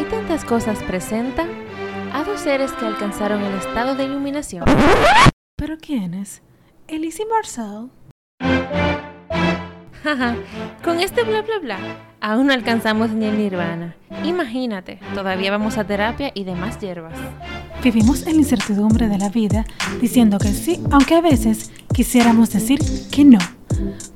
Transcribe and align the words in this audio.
Hay 0.00 0.06
tantas 0.06 0.46
cosas 0.46 0.82
presenta 0.84 1.46
a 2.14 2.24
dos 2.24 2.40
seres 2.40 2.72
que 2.72 2.86
alcanzaron 2.86 3.42
el 3.42 3.52
estado 3.58 3.94
de 3.94 4.04
iluminación. 4.04 4.64
¿Pero 5.56 5.76
quiénes? 5.76 6.40
Elise 6.88 7.24
y 7.24 7.26
Marcel. 7.26 7.90
Jaja, 10.02 10.36
con 10.82 11.00
este 11.00 11.22
bla 11.22 11.42
bla 11.42 11.58
bla, 11.58 11.78
aún 12.22 12.46
no 12.46 12.54
alcanzamos 12.54 13.10
ni 13.10 13.26
el 13.26 13.36
nirvana. 13.36 13.94
Imagínate, 14.24 15.00
todavía 15.14 15.50
vamos 15.50 15.76
a 15.76 15.84
terapia 15.84 16.32
y 16.32 16.44
demás 16.44 16.80
hierbas. 16.80 17.12
Vivimos 17.84 18.22
en 18.26 18.36
la 18.36 18.38
incertidumbre 18.38 19.06
de 19.06 19.18
la 19.18 19.28
vida 19.28 19.66
diciendo 20.00 20.38
que 20.38 20.54
sí, 20.54 20.82
aunque 20.90 21.16
a 21.16 21.20
veces 21.20 21.72
quisiéramos 21.92 22.50
decir 22.54 22.80
que 23.10 23.26
no. 23.26 23.38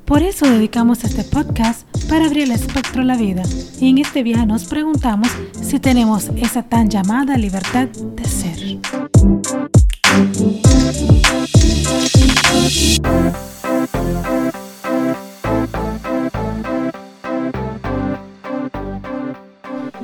Por 0.07 0.23
eso 0.23 0.47
dedicamos 0.49 1.05
este 1.05 1.25
podcast 1.25 1.87
para 2.09 2.27
abrir 2.27 2.45
el 2.45 2.53
espectro 2.53 3.03
a 3.03 3.05
la 3.05 3.17
vida. 3.17 3.43
Y 3.81 3.91
en 3.91 3.99
este 3.99 4.23
viaje 4.23 4.47
nos 4.47 4.65
preguntamos 4.65 5.29
si 5.61 5.79
tenemos 5.79 6.31
esa 6.37 6.63
tan 6.63 6.89
llamada 6.89 7.37
libertad 7.37 7.89
de 7.89 8.25
ser. 8.25 8.79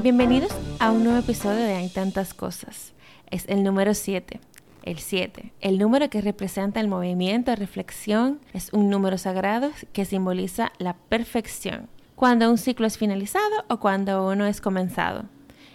Bienvenidos 0.03 0.51
a 0.79 0.91
un 0.91 1.05
nuevo 1.05 1.19
episodio 1.19 1.61
de 1.61 1.75
Hay 1.75 1.89
tantas 1.89 2.35
cosas. 2.35 2.93
Es 3.30 3.45
el 3.49 3.63
número 3.63 3.95
7. 3.95 4.41
El 4.83 4.98
7, 4.98 5.52
el 5.61 5.79
número 5.79 6.09
que 6.09 6.23
representa 6.23 6.80
el 6.80 6.88
movimiento 6.88 7.55
reflexión, 7.55 8.41
es 8.55 8.73
un 8.73 8.88
número 8.88 9.19
sagrado 9.19 9.71
que 9.93 10.07
simboliza 10.07 10.73
la 10.79 10.95
perfección, 10.95 11.88
cuando 12.16 12.51
un 12.51 12.57
ciclo 12.57 12.87
es 12.87 12.97
finalizado 12.97 13.65
o 13.69 13.79
cuando 13.79 14.27
uno 14.27 14.47
es 14.47 14.61
comenzado. 14.61 15.24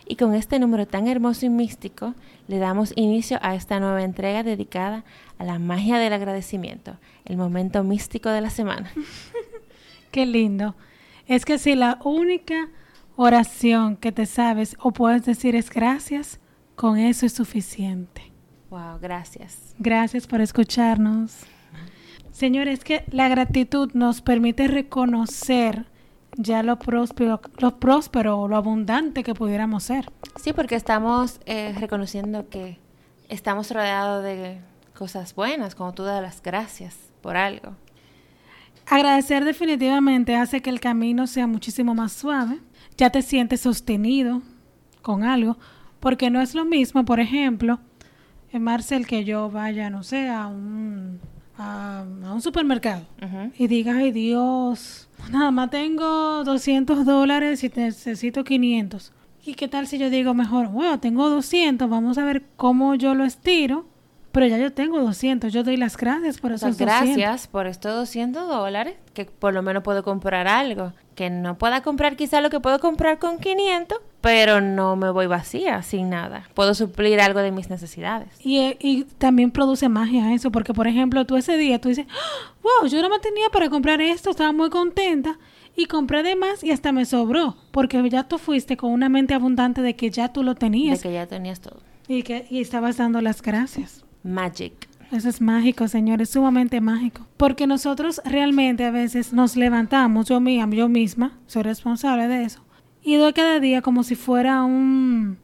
Y 0.07 0.15
con 0.15 0.33
este 0.33 0.59
número 0.59 0.87
tan 0.87 1.07
hermoso 1.07 1.45
y 1.45 1.49
místico, 1.49 2.13
le 2.47 2.59
damos 2.59 2.93
inicio 2.95 3.39
a 3.41 3.55
esta 3.55 3.79
nueva 3.79 4.03
entrega 4.03 4.43
dedicada 4.43 5.03
a 5.39 5.43
la 5.43 5.59
magia 5.59 5.97
del 5.97 6.13
agradecimiento, 6.13 6.97
el 7.25 7.37
momento 7.37 7.83
místico 7.83 8.29
de 8.29 8.41
la 8.41 8.49
semana. 8.49 8.91
Qué 10.11 10.25
lindo. 10.25 10.75
Es 11.27 11.45
que 11.45 11.57
si 11.57 11.75
la 11.75 11.99
única 12.03 12.69
oración 13.15 13.97
que 13.97 14.11
te 14.11 14.25
sabes 14.25 14.75
o 14.79 14.91
puedes 14.91 15.25
decir 15.25 15.55
es 15.55 15.69
gracias, 15.69 16.39
con 16.75 16.97
eso 16.97 17.25
es 17.25 17.33
suficiente. 17.33 18.34
Wow, 18.75 18.99
gracias. 18.99 19.73
Gracias 19.79 20.27
por 20.27 20.41
escucharnos. 20.41 21.37
Señores, 22.33 22.83
que 22.83 23.05
la 23.09 23.29
gratitud 23.29 23.89
nos 23.93 24.21
permite 24.21 24.67
reconocer 24.67 25.85
ya 26.35 26.61
lo 26.61 26.77
próspero, 26.77 27.39
lo 27.59 27.79
próspero 27.79 28.49
lo 28.49 28.57
abundante 28.57 29.23
que 29.23 29.33
pudiéramos 29.33 29.83
ser. 29.83 30.11
Sí, 30.43 30.51
porque 30.51 30.75
estamos 30.75 31.39
eh, 31.45 31.73
reconociendo 31.79 32.49
que 32.49 32.77
estamos 33.29 33.71
rodeados 33.71 34.25
de 34.25 34.59
cosas 34.93 35.33
buenas, 35.35 35.73
como 35.73 35.93
tú 35.93 36.03
das 36.03 36.21
las 36.21 36.43
gracias 36.43 36.97
por 37.21 37.37
algo. 37.37 37.77
Agradecer 38.87 39.45
definitivamente 39.45 40.35
hace 40.35 40.61
que 40.61 40.69
el 40.69 40.81
camino 40.81 41.27
sea 41.27 41.47
muchísimo 41.47 41.95
más 41.95 42.11
suave. 42.11 42.59
Ya 42.97 43.09
te 43.09 43.21
sientes 43.21 43.61
sostenido 43.61 44.41
con 45.01 45.23
algo, 45.23 45.57
porque 46.01 46.29
no 46.29 46.41
es 46.41 46.53
lo 46.53 46.65
mismo, 46.65 47.05
por 47.05 47.21
ejemplo, 47.21 47.79
Marcel 48.53 49.05
que 49.05 49.25
yo 49.25 49.49
vaya, 49.49 49.89
no 49.89 50.03
sé, 50.03 50.29
a 50.29 50.47
un, 50.47 51.19
a, 51.57 52.05
a 52.25 52.33
un 52.33 52.41
supermercado 52.41 53.03
y 53.57 53.67
diga, 53.67 53.97
ay 53.97 54.11
Dios, 54.11 55.09
nada 55.31 55.51
más 55.51 55.69
tengo 55.69 56.43
200 56.43 57.05
dólares 57.05 57.63
y 57.63 57.71
necesito 57.75 58.43
500. 58.43 59.11
¿Y 59.45 59.53
qué 59.53 59.67
tal 59.67 59.85
si 59.87 59.97
yo 59.97 60.09
digo 60.09 60.33
mejor, 60.33 60.69
bueno, 60.69 60.99
tengo 60.99 61.29
200, 61.29 61.87
vamos 61.89 62.17
a 62.17 62.25
ver 62.25 62.43
cómo 62.55 62.95
yo 62.95 63.13
lo 63.13 63.25
estiro, 63.25 63.85
pero 64.31 64.47
ya 64.47 64.57
yo 64.57 64.73
tengo 64.73 64.99
200, 64.99 65.53
yo 65.53 65.63
doy 65.63 65.77
las 65.77 65.95
gracias 65.95 66.39
por 66.39 66.51
esos 66.51 66.77
200. 66.77 67.05
gracias 67.05 67.47
por 67.47 67.67
estos 67.67 67.95
200 67.95 68.47
dólares, 68.49 68.95
que 69.13 69.25
por 69.25 69.53
lo 69.53 69.61
menos 69.61 69.83
puedo 69.83 70.03
comprar 70.03 70.47
algo. 70.47 70.93
Que 71.13 71.29
no 71.29 71.57
pueda 71.57 71.81
comprar 71.81 72.17
quizá 72.17 72.41
lo 72.41 72.49
que 72.49 72.59
puedo 72.59 72.79
comprar 72.79 73.19
con 73.19 73.39
500, 73.39 73.97
pero 74.25 74.59
no 74.59 74.95
me 74.95 75.11
voy 75.11 75.27
vacía, 75.27 75.83
sin 75.83 76.09
nada. 76.09 76.49
Puedo 76.55 76.73
suplir 76.73 77.21
algo 77.21 77.41
de 77.41 77.51
mis 77.51 77.69
necesidades. 77.69 78.29
Y, 78.43 78.57
eh, 78.57 78.77
y 78.81 79.03
también 79.03 79.51
produce 79.51 79.87
magia 79.87 80.33
eso, 80.33 80.51
porque 80.51 80.73
por 80.73 80.87
ejemplo, 80.87 81.25
tú 81.25 81.37
ese 81.37 81.57
día, 81.57 81.79
tú 81.79 81.89
dices, 81.89 82.07
"Ah, 82.09 82.53
wow, 82.63 82.89
yo 82.89 83.01
no 83.03 83.09
me 83.09 83.19
tenía 83.19 83.49
para 83.53 83.69
comprar 83.69 84.01
esto, 84.01 84.31
estaba 84.31 84.51
muy 84.51 84.71
contenta 84.71 85.37
y 85.75 85.85
compré 85.85 86.23
de 86.23 86.35
más 86.35 86.63
y 86.63 86.71
hasta 86.71 86.91
me 86.91 87.05
sobró, 87.05 87.55
porque 87.69 88.01
ya 88.09 88.23
tú 88.27 88.39
fuiste 88.39 88.77
con 88.77 88.91
una 88.91 89.09
mente 89.09 89.35
abundante 89.35 89.83
de 89.83 89.95
que 89.95 90.09
ya 90.09 90.33
tú 90.33 90.41
lo 90.41 90.55
De 90.55 90.59
tenías 90.59 91.01
que 91.03 91.13
ya 91.13 91.27
tenías 91.27 91.59
todo. 91.61 91.81
y 92.07 92.23
que 92.23 92.47
y 92.49 92.61
estabas 92.61 92.97
dando 92.97 93.21
las 93.21 93.43
gracias. 93.43 94.03
Magic. 94.23 94.73
Eso 95.11 95.29
es 95.29 95.39
mágico, 95.39 95.87
señores, 95.87 96.31
sumamente 96.31 96.81
mágico. 96.81 97.27
Porque 97.37 97.67
nosotros 97.67 98.21
realmente 98.25 98.85
a 98.85 98.91
veces 98.91 99.33
nos 99.33 99.55
levantamos, 99.55 100.25
yo, 100.27 100.39
mía, 100.39 100.67
yo 100.71 100.89
misma, 100.89 101.37
soy 101.45 101.61
responsable 101.61 102.27
de 102.27 102.43
eso, 102.43 102.61
y 103.05 103.15
doy 103.15 103.31
cada 103.33 103.59
día 103.59 103.81
como 103.81 104.03
si 104.03 104.15
fuera 104.15 104.63
un, 104.63 105.37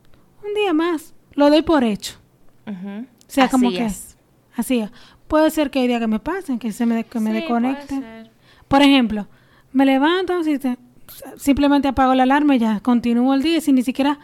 un 0.44 0.54
día 0.56 0.74
más. 0.74 1.14
Lo 1.36 1.50
doy 1.50 1.62
por 1.62 1.84
hecho. 1.84 2.16
O 2.66 3.06
sea, 3.28 3.48
como 3.50 3.70
que 3.72 3.84
así. 4.56 4.80
es. 4.80 4.90
Puede 5.28 5.50
ser 5.52 5.72
que 5.72 5.80
hay 5.80 5.88
días 5.88 6.02
que 6.02 6.08
me 6.08 6.20
pasen, 6.20 6.60
que 6.60 6.72
se 6.74 6.86
me, 6.86 7.06
que 7.06 7.20
me 7.22 7.30
Sí, 7.32 7.36
desconecte. 7.38 8.30
Por 8.68 8.82
ejemplo, 8.82 9.28
me 9.72 9.86
levanto, 9.86 10.44
si 10.44 10.60
te- 10.60 10.78
simplemente 11.38 11.88
apago 11.88 12.14
la 12.16 12.24
alarma 12.24 12.56
y 12.56 12.60
ya 12.60 12.80
continúo 12.82 13.34
el 13.34 13.42
día 13.42 13.62
sin 13.62 13.76
ni 13.76 13.84
siquiera 13.84 14.20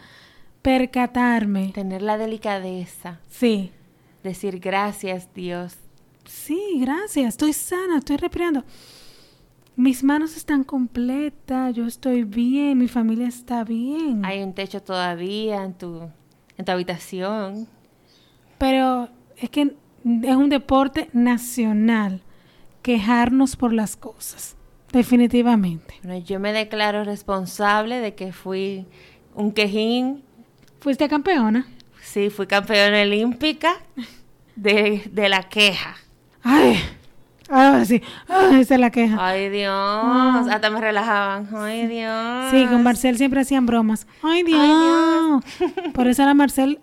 percatarme. 0.62 1.70
Tener 1.72 2.02
la 2.02 2.18
delicadeza. 2.18 3.20
Sí, 3.28 3.72
Decir 4.22 4.58
gracias, 4.58 5.28
Dios. 5.34 5.76
sí, 6.26 6.60
gracias, 6.80 7.28
estoy 7.28 7.52
sana, 7.54 7.98
estoy 7.98 8.16
respirando. 8.18 8.64
Mis 9.78 10.02
manos 10.02 10.36
están 10.36 10.64
completas, 10.64 11.72
yo 11.72 11.86
estoy 11.86 12.24
bien, 12.24 12.78
mi 12.78 12.88
familia 12.88 13.28
está 13.28 13.62
bien. 13.62 14.24
Hay 14.24 14.42
un 14.42 14.52
techo 14.52 14.82
todavía 14.82 15.62
en 15.62 15.72
tu, 15.72 16.10
en 16.56 16.64
tu 16.64 16.72
habitación. 16.72 17.68
Pero 18.58 19.08
es 19.36 19.50
que 19.50 19.76
es 20.02 20.36
un 20.36 20.48
deporte 20.48 21.08
nacional 21.12 22.22
quejarnos 22.82 23.54
por 23.54 23.72
las 23.72 23.94
cosas, 23.94 24.56
definitivamente. 24.90 25.94
Bueno, 26.02 26.24
yo 26.24 26.40
me 26.40 26.52
declaro 26.52 27.04
responsable 27.04 28.00
de 28.00 28.16
que 28.16 28.32
fui 28.32 28.84
un 29.36 29.52
quejín 29.52 30.24
¿Fuiste 30.80 31.08
campeona? 31.08 31.68
Sí, 32.02 32.30
fui 32.30 32.48
campeona 32.48 33.02
olímpica 33.02 33.76
de, 34.56 35.08
de 35.12 35.28
la 35.28 35.44
queja. 35.44 35.94
Ay, 36.42 36.80
ahora 37.48 37.84
sí, 37.84 38.02
Ay, 38.28 38.60
esa 38.60 38.74
es 38.74 38.80
la 38.80 38.90
queja. 38.90 39.16
Ay, 39.20 39.48
Dios. 39.48 39.72
Ah. 39.72 40.46
Hasta 40.50 40.70
me 40.70 40.80
relajaban. 40.80 41.48
Ay, 41.54 41.86
Dios. 41.86 42.50
Sí, 42.50 42.66
con 42.66 42.82
Marcel 42.82 43.16
siempre 43.16 43.40
hacían 43.40 43.66
bromas. 43.66 44.06
Ay, 44.22 44.42
Dios. 44.42 44.60
Ay, 44.60 45.90
Por 45.92 46.06
eso 46.06 46.22
era 46.22 46.34
Marcel, 46.34 46.80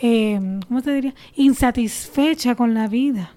eh, 0.00 0.40
¿cómo 0.68 0.82
te 0.82 0.92
diría? 0.92 1.14
Insatisfecha 1.36 2.54
con 2.54 2.74
la 2.74 2.88
vida. 2.88 3.32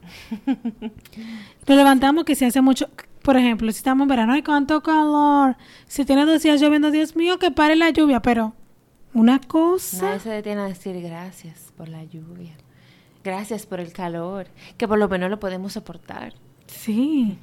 Lo 1.65 1.75
levantamos 1.75 2.23
que 2.23 2.35
se 2.35 2.45
hace 2.45 2.61
mucho. 2.61 2.89
Por 3.21 3.37
ejemplo, 3.37 3.71
si 3.71 3.77
estamos 3.77 4.05
en 4.05 4.09
verano, 4.09 4.33
ay, 4.33 4.41
cuánto 4.41 4.81
calor. 4.81 5.57
Si 5.87 6.05
tiene 6.05 6.25
dos 6.25 6.41
días 6.41 6.61
lloviendo, 6.61 6.91
Dios 6.91 7.15
mío, 7.15 7.39
que 7.39 7.51
pare 7.51 7.75
la 7.75 7.89
lluvia. 7.89 8.21
Pero 8.21 8.53
una 9.13 9.39
cosa. 9.39 10.05
Nadie 10.05 10.19
se 10.19 10.29
detiene 10.29 10.61
a 10.61 10.65
decir 10.65 11.01
gracias 11.01 11.73
por 11.75 11.89
la 11.89 12.03
lluvia. 12.03 12.55
Gracias 13.27 13.65
por 13.65 13.81
el 13.81 13.91
calor. 13.91 14.47
Que 14.77 14.87
por 14.87 14.97
lo 14.97 15.09
menos 15.09 15.29
lo 15.29 15.37
podemos 15.37 15.73
soportar. 15.73 16.33
Sí. 16.67 17.37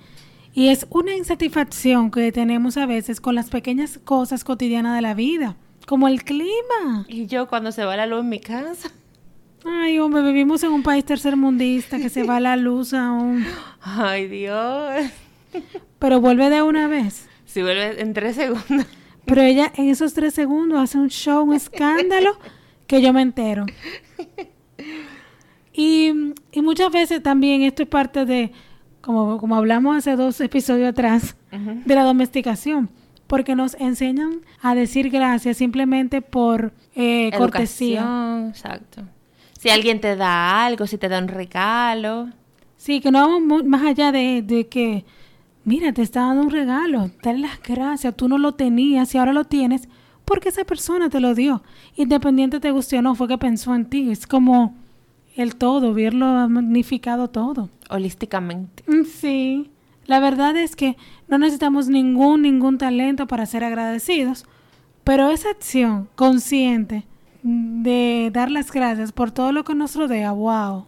Y 0.54 0.68
es 0.68 0.86
una 0.88 1.14
insatisfacción 1.14 2.10
que 2.10 2.32
tenemos 2.32 2.78
a 2.78 2.86
veces 2.86 3.20
con 3.20 3.34
las 3.34 3.50
pequeñas 3.50 4.00
cosas 4.02 4.44
cotidianas 4.44 4.96
de 4.96 5.02
la 5.02 5.12
vida, 5.12 5.56
como 5.86 6.08
el 6.08 6.24
clima. 6.24 7.04
Y 7.06 7.26
yo 7.26 7.48
cuando 7.48 7.70
se 7.70 7.84
va 7.84 7.98
la 7.98 8.06
luz 8.06 8.20
en 8.20 8.30
mi 8.30 8.40
casa. 8.40 8.92
Ay, 9.62 9.98
hombre, 9.98 10.22
vivimos 10.22 10.62
en 10.62 10.72
un 10.72 10.82
país 10.82 11.04
tercermundista 11.04 11.98
que 11.98 12.08
se 12.08 12.22
va 12.22 12.40
la 12.40 12.56
luz 12.56 12.94
aún. 12.94 13.44
Ay, 13.82 14.26
Dios. 14.26 15.04
Pero 15.98 16.18
vuelve 16.18 16.48
de 16.48 16.62
una 16.62 16.88
vez. 16.88 17.28
Si 17.44 17.60
vuelve 17.60 18.00
en 18.00 18.14
tres 18.14 18.36
segundos. 18.36 18.86
Pero 19.26 19.42
ella 19.42 19.70
en 19.76 19.90
esos 19.90 20.14
tres 20.14 20.32
segundos 20.32 20.80
hace 20.80 20.96
un 20.96 21.10
show, 21.10 21.44
un 21.44 21.52
escándalo, 21.52 22.38
que 22.86 23.02
yo 23.02 23.12
me 23.12 23.20
entero. 23.20 23.66
Y, 25.76 26.12
y 26.52 26.62
muchas 26.62 26.92
veces 26.92 27.22
también 27.22 27.62
esto 27.62 27.82
es 27.82 27.88
parte 27.88 28.24
de, 28.24 28.52
como, 29.00 29.38
como 29.38 29.56
hablamos 29.56 29.96
hace 29.96 30.14
dos 30.14 30.40
episodios 30.40 30.88
atrás, 30.90 31.36
de 31.50 31.94
la 31.94 32.04
domesticación. 32.04 32.88
Porque 33.26 33.54
nos 33.56 33.74
enseñan 33.80 34.42
a 34.60 34.74
decir 34.74 35.10
gracias 35.10 35.56
simplemente 35.56 36.22
por 36.22 36.72
eh, 36.94 37.30
cortesía. 37.36 38.46
Exacto. 38.50 39.02
Si 39.58 39.70
alguien 39.70 40.00
te 40.00 40.14
da 40.14 40.64
algo, 40.66 40.86
si 40.86 40.98
te 40.98 41.08
da 41.08 41.18
un 41.18 41.28
regalo. 41.28 42.28
Sí, 42.76 43.00
que 43.00 43.10
no 43.10 43.26
vamos 43.26 43.64
más 43.64 43.82
allá 43.82 44.12
de, 44.12 44.42
de 44.42 44.68
que, 44.68 45.06
mira, 45.64 45.92
te 45.92 46.02
está 46.02 46.20
dando 46.20 46.42
un 46.42 46.50
regalo, 46.50 47.10
dale 47.22 47.38
las 47.38 47.62
gracias, 47.62 48.14
tú 48.14 48.28
no 48.28 48.36
lo 48.36 48.52
tenías 48.52 49.14
y 49.14 49.18
ahora 49.18 49.32
lo 49.32 49.44
tienes. 49.44 49.88
porque 50.24 50.48
esa 50.48 50.64
persona 50.64 51.08
te 51.08 51.20
lo 51.20 51.34
dio. 51.34 51.62
Independiente 51.96 52.60
te 52.60 52.70
guste 52.70 52.98
o 52.98 53.02
no, 53.02 53.14
fue 53.14 53.28
que 53.28 53.38
pensó 53.38 53.74
en 53.74 53.86
ti. 53.86 54.10
Es 54.10 54.26
como 54.26 54.74
el 55.36 55.56
todo, 55.56 55.94
verlo 55.94 56.26
magnificado 56.48 57.28
todo. 57.28 57.70
Holísticamente. 57.90 58.82
Mm, 58.86 59.04
Sí. 59.04 59.70
La 60.06 60.20
verdad 60.20 60.54
es 60.56 60.76
que 60.76 60.96
no 61.28 61.38
necesitamos 61.38 61.88
ningún, 61.88 62.42
ningún 62.42 62.76
talento 62.76 63.26
para 63.26 63.46
ser 63.46 63.64
agradecidos, 63.64 64.44
pero 65.02 65.30
esa 65.30 65.50
acción 65.50 66.08
consciente 66.14 67.06
de 67.42 68.30
dar 68.32 68.50
las 68.50 68.70
gracias 68.70 69.12
por 69.12 69.30
todo 69.30 69.52
lo 69.52 69.64
que 69.64 69.74
nos 69.74 69.96
rodea, 69.96 70.32
wow, 70.32 70.86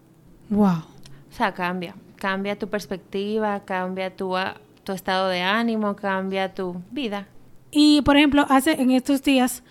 wow. 0.51 0.79
O 1.31 1.33
sea, 1.33 1.53
cambia. 1.53 1.95
Cambia 2.17 2.59
tu 2.59 2.69
perspectiva, 2.69 3.61
cambia 3.65 4.15
tu, 4.15 4.37
ah, 4.37 4.57
tu 4.85 4.93
estado 4.93 5.29
de 5.29 5.43
ánimo, 5.43 5.97
cambia 5.97 6.55
tu 6.55 6.83
vida. 6.91 7.27
Y 7.71 8.01
por 8.03 8.17
ejemplo, 8.17 8.47
hace 8.49 8.81
en 8.81 8.91
estos 8.91 9.23
días, 9.23 9.63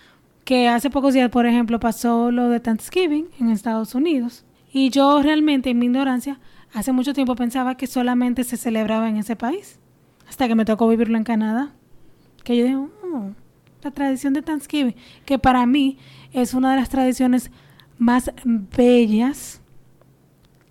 que 0.43 0.67
hace 0.67 0.91
pocos 0.91 1.13
días, 1.15 1.29
por 1.31 1.47
ejemplo, 1.47 1.79
pasó 1.79 2.29
lo 2.29 2.49
de 2.49 2.59
Thanksgiving 2.59 3.27
en 3.39 3.49
Estados 3.49 3.95
Unidos. 3.95 4.44
Y 4.77 4.89
yo 4.89 5.21
realmente, 5.21 5.69
en 5.69 5.79
mi 5.79 5.85
ignorancia, 5.85 6.37
hace 6.73 6.91
mucho 6.91 7.13
tiempo 7.13 7.33
pensaba 7.37 7.77
que 7.77 7.87
solamente 7.87 8.43
se 8.43 8.57
celebraba 8.57 9.07
en 9.07 9.15
ese 9.15 9.37
país. 9.37 9.79
Hasta 10.27 10.49
que 10.49 10.55
me 10.55 10.65
tocó 10.65 10.85
vivirlo 10.89 11.15
en 11.17 11.23
Canadá. 11.23 11.71
Que 12.43 12.57
yo 12.57 12.65
dije, 12.65 12.75
"Oh, 12.75 13.29
la 13.81 13.91
tradición 13.91 14.33
de 14.33 14.41
Thanksgiving, 14.41 14.93
que 15.23 15.39
para 15.39 15.65
mí 15.65 15.97
es 16.33 16.53
una 16.53 16.71
de 16.71 16.75
las 16.81 16.89
tradiciones 16.89 17.51
más 17.97 18.33
bellas 18.75 19.61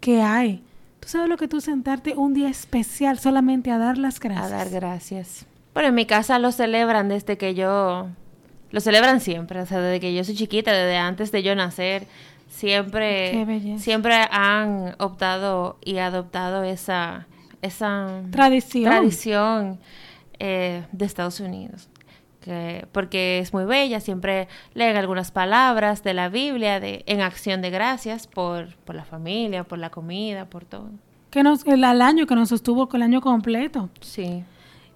que 0.01 0.21
hay. 0.21 0.63
Tú 1.01 1.09
sabes 1.09 1.31
lo 1.31 1.39
que 1.39 1.49
tú 1.49 1.63
sentarte 1.63 2.15
un 2.15 2.35
día 2.35 2.51
especial 2.51 3.19
solamente 3.19 3.71
a 3.71 3.79
dar 3.79 3.97
las 3.97 4.21
gracias. 4.21 4.53
A 4.53 4.55
dar 4.55 4.69
gracias. 4.69 5.47
Bueno, 5.73 5.89
en 5.89 5.95
mi 5.95 6.05
casa 6.05 6.39
lo 6.39 6.53
celebran 6.53 7.09
desde 7.09 7.39
que 7.39 7.55
yo... 7.55 8.09
Lo 8.71 8.81
celebran 8.81 9.23
siempre, 9.23 9.61
o 9.61 9.67
sea, 9.67 9.81
desde 9.81 9.99
que 9.99 10.15
yo 10.15 10.25
soy 10.25 10.35
chiquita, 10.35 10.73
desde 10.73 10.99
antes 10.99 11.33
de 11.33 11.43
yo 11.43 11.55
nacer. 11.55 12.07
Siempre, 12.55 13.79
siempre 13.79 14.15
han 14.31 14.95
optado 15.01 15.77
y 15.85 15.99
adoptado 15.99 16.63
esa, 16.63 17.27
esa 17.63 18.23
Tradición. 18.31 18.91
tradición 18.93 19.81
eh, 20.39 20.85
de 20.93 21.05
Estados 21.05 21.41
Unidos. 21.41 21.89
Que, 22.41 22.87
porque 22.93 23.41
es 23.41 23.53
muy 23.53 23.65
bella, 23.65 23.99
siempre 23.99 24.47
leen 24.73 24.97
algunas 24.97 25.33
palabras 25.33 26.05
de 26.05 26.15
la 26.15 26.29
Biblia 26.29 26.79
de, 26.79 27.03
en 27.07 27.23
acción 27.23 27.61
de 27.61 27.71
gracias 27.71 28.29
por, 28.29 28.77
por 28.85 28.95
la 28.95 29.05
familia, 29.05 29.65
por 29.65 29.81
la 29.81 29.91
comida, 29.91 30.45
por 30.45 30.65
todo. 30.65 30.91
Que 31.31 31.43
nos, 31.43 31.67
el, 31.67 31.83
al 31.83 32.03
año 32.03 32.25
que 32.27 32.37
nos 32.37 32.51
sostuvo 32.51 32.89
con 32.89 33.03
el 33.03 33.07
año 33.07 33.21
completo. 33.21 33.91
Sí. 34.01 34.45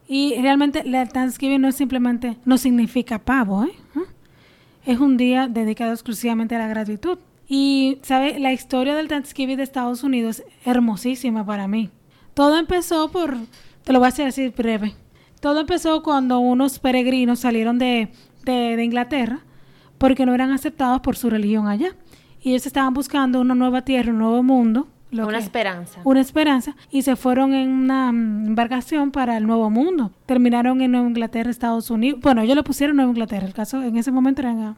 Y 0.07 0.41
realmente 0.41 0.85
la 0.85 1.07
Thanksgiving 1.07 1.61
no 1.61 1.69
es 1.69 1.75
simplemente, 1.75 2.37
no 2.45 2.57
significa 2.57 3.19
pavo, 3.19 3.65
¿eh? 3.65 3.73
¿Ah? 3.97 4.03
Es 4.87 5.01
un 5.01 5.17
día 5.17 5.49
dedicado 5.49 5.93
exclusivamente 5.93 6.55
a 6.55 6.59
la 6.61 6.69
gratitud. 6.69 7.19
Y, 7.49 7.99
¿sabe? 8.03 8.39
La 8.39 8.53
historia 8.53 8.95
del 8.95 9.09
Thanksgiving 9.09 9.57
de 9.57 9.63
Estados 9.63 10.03
Unidos 10.03 10.41
es 10.41 10.67
hermosísima 10.67 11.45
para 11.47 11.67
mí. 11.67 11.91
Todo 12.35 12.59
empezó 12.59 13.11
por, 13.11 13.37
te 13.85 13.93
lo 13.93 13.99
voy 14.01 14.07
a 14.07 14.09
hacer 14.11 14.29
así 14.29 14.49
breve. 14.49 14.95
Todo 15.41 15.61
empezó 15.61 16.03
cuando 16.03 16.41
unos 16.41 16.79
peregrinos 16.79 17.41
salieron 17.41 17.79
de, 17.79 18.11
de, 18.45 18.77
de 18.77 18.85
Inglaterra 18.85 19.41
porque 19.97 20.27
no 20.27 20.35
eran 20.35 20.51
aceptados 20.51 21.01
por 21.01 21.17
su 21.17 21.31
religión 21.31 21.67
allá. 21.69 21.97
Y 22.41 22.51
ellos 22.51 22.67
estaban 22.67 22.93
buscando 22.95 23.41
una 23.41 23.55
nueva 23.55 23.83
tierra, 23.83 24.13
un 24.13 24.19
nuevo 24.19 24.43
mundo. 24.43 24.87
lo 25.11 25.27
Una 25.27 25.39
que- 25.39 25.45
esperanza. 25.45 26.01
una 26.05 26.21
esperanza 26.21 26.77
y 26.91 27.03
se 27.03 27.17
fueron 27.17 27.55
en 27.55 27.71
una 27.71 28.13
mm, 28.13 28.47
embarcación 28.49 29.11
para 29.11 29.37
el 29.39 29.47
Nuevo 29.47 29.71
Mundo. 29.71 30.13
Terminaron 30.27 30.81
en 30.83 30.93
Nueva 30.93 31.09
Inglaterra, 31.09 31.51
Estados 31.51 31.91
Unidos. 31.91 32.21
Bueno, 32.21 32.43
ellos 32.43 32.55
lo 32.57 32.63
pusieron 32.63 32.93
en 32.93 32.97
Nueva 32.99 33.11
Inglaterra. 33.13 33.47
El 33.47 33.55
caso 33.55 33.83
en 33.83 33.97
ese 33.97 34.13
momento 34.13 34.43
era 34.43 34.51
en- 34.53 34.77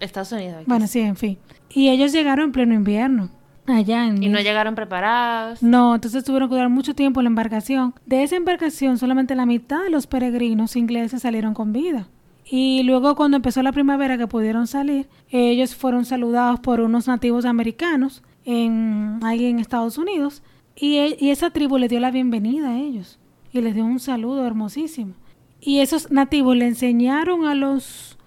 Estados 0.00 0.32
Unidos. 0.32 0.64
Bueno, 0.66 0.86
sí, 0.86 1.00
en 1.00 1.16
fin. 1.16 1.38
Y 1.70 1.88
ellos 1.88 2.12
llegaron 2.12 2.46
en 2.46 2.52
pleno 2.52 2.74
invierno. 2.74 3.30
Allá 3.66 4.06
en 4.06 4.22
Y 4.22 4.28
no 4.28 4.40
llegaron 4.40 4.74
preparados. 4.74 5.62
no, 5.62 5.94
entonces 5.96 6.24
tuvieron 6.24 6.48
que 6.48 6.54
durar 6.54 6.70
mucho 6.70 6.94
tiempo 6.94 7.20
en 7.20 7.24
la 7.24 7.28
embarcación. 7.28 7.94
De 8.06 8.22
esa 8.22 8.36
embarcación, 8.36 8.96
solamente 8.96 9.34
la 9.34 9.44
mitad 9.44 9.82
de 9.82 9.90
los 9.90 10.06
peregrinos 10.06 10.74
ingleses 10.76 11.22
salieron 11.22 11.52
con 11.54 11.72
vida. 11.72 12.08
Y 12.50 12.82
luego 12.84 13.14
cuando 13.14 13.36
empezó 13.36 13.62
la 13.62 13.72
primavera 13.72 14.16
que 14.16 14.26
pudieron 14.26 14.66
salir, 14.66 15.06
ellos 15.30 15.74
fueron 15.74 16.06
saludados 16.06 16.60
por 16.60 16.80
unos 16.80 17.06
nativos 17.06 17.44
americanos 17.44 18.22
en, 18.46 19.20
ahí 19.22 19.44
en 19.44 19.58
Estados 19.58 19.98
Unidos. 19.98 20.42
Y, 20.74 20.96
e- 20.96 21.16
y 21.20 21.28
esa 21.30 21.50
tribu 21.50 21.76
les 21.76 21.90
dio 21.90 22.00
la 22.00 22.10
bienvenida 22.10 22.70
a 22.70 22.78
ellos. 22.78 23.18
Y 23.52 23.60
les 23.60 23.74
dio 23.74 23.84
un 23.84 24.00
saludo 24.00 24.46
hermosísimo. 24.46 25.12
Y 25.60 25.80
esos 25.80 26.10
nativos 26.10 26.56
le 26.56 26.66
enseñaron 26.68 27.44
a 27.44 27.54
los 27.54 28.17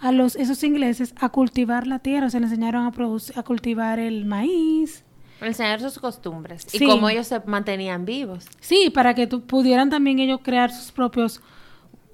a 0.00 0.12
los 0.12 0.36
esos 0.36 0.62
ingleses 0.64 1.14
a 1.20 1.28
cultivar 1.30 1.86
la 1.86 1.98
tierra, 2.00 2.26
o 2.26 2.30
sea, 2.30 2.40
le 2.40 2.46
enseñaron 2.46 2.86
a 2.86 2.92
producir, 2.92 3.38
a 3.38 3.42
cultivar 3.42 3.98
el 3.98 4.24
maíz, 4.24 5.04
Enseñar 5.40 5.80
sus 5.80 5.98
costumbres. 5.98 6.64
Sí. 6.66 6.82
Y 6.82 6.86
cómo 6.88 7.08
ellos 7.10 7.26
se 7.26 7.40
mantenían 7.46 8.04
vivos. 8.06 8.46
Sí, 8.60 8.88
para 8.90 9.14
que 9.14 9.26
tu- 9.26 9.42
pudieran 9.42 9.90
también 9.90 10.18
ellos 10.20 10.40
crear 10.42 10.70
sus 10.72 10.90
propios... 10.92 11.42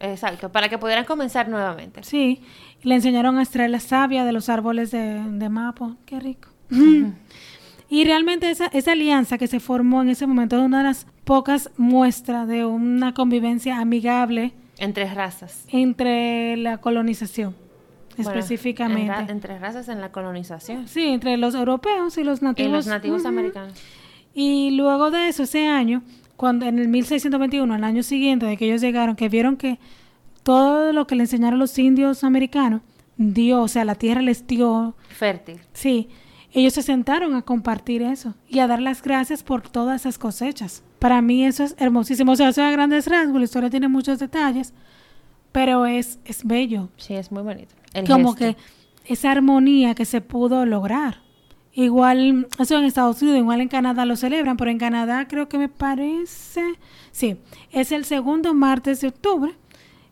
Exacto. 0.00 0.50
Para 0.50 0.68
que 0.68 0.78
pudieran 0.78 1.04
comenzar 1.04 1.48
nuevamente. 1.48 2.02
Sí, 2.02 2.40
le 2.82 2.94
enseñaron 2.94 3.38
a 3.38 3.42
extraer 3.42 3.70
la 3.70 3.78
savia 3.78 4.24
de 4.24 4.32
los 4.32 4.48
árboles 4.48 4.90
de, 4.90 5.22
de 5.22 5.48
mapo. 5.48 5.96
Qué 6.06 6.18
rico. 6.18 6.48
y 7.90 8.04
realmente 8.04 8.50
esa, 8.50 8.66
esa 8.66 8.92
alianza 8.92 9.36
que 9.38 9.46
se 9.46 9.60
formó 9.60 10.02
en 10.02 10.08
ese 10.08 10.26
momento 10.26 10.56
es 10.56 10.62
una 10.62 10.78
de 10.78 10.84
las 10.84 11.06
pocas 11.24 11.70
muestras 11.76 12.48
de 12.48 12.64
una 12.64 13.14
convivencia 13.14 13.78
amigable 13.78 14.52
Entre 14.78 15.12
razas. 15.12 15.64
entre 15.68 16.56
la 16.56 16.78
colonización, 16.78 17.54
Bueno, 18.16 18.30
específicamente. 18.38 19.02
en 19.02 19.08
ra- 19.08 19.26
entre 19.28 19.58
razas 19.58 19.88
en 19.88 20.00
la 20.00 20.12
colonización. 20.12 20.88
Sí, 20.88 21.04
entre 21.06 21.36
los 21.36 21.54
europeos 21.54 22.16
y 22.18 22.24
los 22.24 22.40
Y 22.42 22.44
nativos. 22.44 22.72
los 22.72 22.86
nativos 22.86 23.24
americanos. 23.24 23.74
Y 24.34 24.72
luego 24.72 25.10
de 25.10 25.28
eso, 25.28 25.42
ese 25.44 25.66
año, 25.66 26.02
cuando 26.36 26.66
en 26.66 26.78
el 26.78 26.88
1621, 26.88 27.74
el 27.74 27.84
año 27.84 28.02
siguiente 28.02 28.46
de 28.46 28.56
que 28.56 28.66
ellos 28.66 28.80
llegaron, 28.80 29.16
que 29.16 29.28
vieron 29.28 29.56
que 29.56 29.78
todo 30.42 30.92
lo 30.92 31.06
que 31.06 31.14
le 31.16 31.22
enseñaron 31.24 31.58
los 31.58 31.78
indios 31.78 32.24
americanos, 32.24 32.82
dio, 33.16 33.60
o 33.62 33.68
sea, 33.68 33.84
la 33.84 33.94
tierra 33.94 34.22
les 34.22 34.46
dio, 34.46 34.94
Fértil. 35.10 35.60
sí, 35.72 36.08
ellos 36.52 36.72
se 36.72 36.82
sentaron 36.82 37.34
a 37.34 37.42
compartir 37.42 38.02
eso 38.02 38.34
y 38.48 38.58
a 38.60 38.66
dar 38.66 38.80
las 38.80 39.02
gracias 39.02 39.42
por 39.42 39.62
todas 39.68 40.00
esas 40.02 40.16
cosechas. 40.18 40.82
Para 40.98 41.20
mí 41.22 41.44
eso 41.44 41.62
es 41.64 41.74
hermosísimo, 41.78 42.32
o 42.32 42.36
sea, 42.36 42.48
eso 42.48 42.62
es 42.62 42.66
a 42.68 42.70
grandes 42.70 43.06
rasgos, 43.06 43.38
la 43.38 43.44
historia 43.44 43.70
tiene 43.70 43.88
muchos 43.88 44.18
detalles, 44.18 44.72
pero 45.52 45.84
es, 45.86 46.18
es 46.24 46.44
bello, 46.44 46.88
Sí, 46.96 47.14
es 47.14 47.30
muy 47.30 47.42
bonito. 47.42 47.74
El 47.94 48.06
como 48.06 48.34
gesto. 48.34 48.56
que 49.04 49.12
esa 49.12 49.30
armonía 49.32 49.94
que 49.94 50.04
se 50.04 50.20
pudo 50.20 50.64
lograr. 50.66 51.18
Igual, 51.72 52.48
eso 52.58 52.78
en 52.78 52.84
Estados 52.84 53.22
Unidos, 53.22 53.38
igual 53.38 53.60
en 53.60 53.68
Canadá 53.68 54.04
lo 54.04 54.16
celebran, 54.16 54.56
pero 54.56 54.70
en 54.70 54.78
Canadá 54.78 55.28
creo 55.28 55.48
que 55.48 55.56
me 55.56 55.68
parece, 55.68 56.64
sí, 57.12 57.36
es 57.70 57.92
el 57.92 58.04
segundo 58.04 58.54
martes 58.54 59.00
de 59.00 59.08
octubre 59.08 59.52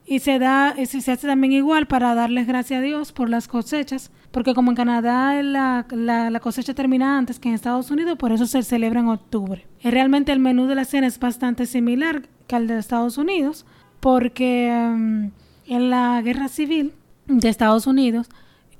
y 0.06 0.20
se 0.20 0.38
da, 0.38 0.74
se 0.86 0.98
hace 1.12 1.26
también 1.26 1.52
igual 1.52 1.86
para 1.86 2.14
darles 2.14 2.46
gracias 2.46 2.78
a 2.78 2.82
Dios 2.82 3.12
por 3.12 3.28
las 3.28 3.48
cosechas, 3.48 4.12
porque 4.30 4.54
como 4.54 4.70
en 4.70 4.76
Canadá 4.76 5.42
la, 5.42 5.84
la- 5.90 6.30
la 6.30 6.40
cosecha 6.40 6.74
termina 6.74 7.18
antes 7.18 7.40
que 7.40 7.48
en 7.48 7.54
Estados 7.56 7.90
Unidos, 7.90 8.16
por 8.18 8.30
eso 8.30 8.46
se 8.46 8.62
celebra 8.62 9.00
en 9.00 9.08
octubre. 9.08 9.66
Y 9.82 9.90
realmente 9.90 10.30
el 10.32 10.38
menú 10.38 10.66
de 10.66 10.76
la 10.76 10.84
cena 10.84 11.08
es 11.08 11.18
bastante 11.18 11.66
similar 11.66 12.28
que 12.46 12.54
al 12.56 12.68
de 12.68 12.78
Estados 12.78 13.18
Unidos, 13.18 13.66
porque 14.00 14.70
mm, 14.96 15.24
en 15.66 15.90
la 15.90 16.22
guerra 16.22 16.46
civil 16.48 16.92
de 17.28 17.48
Estados 17.48 17.86
Unidos, 17.86 18.28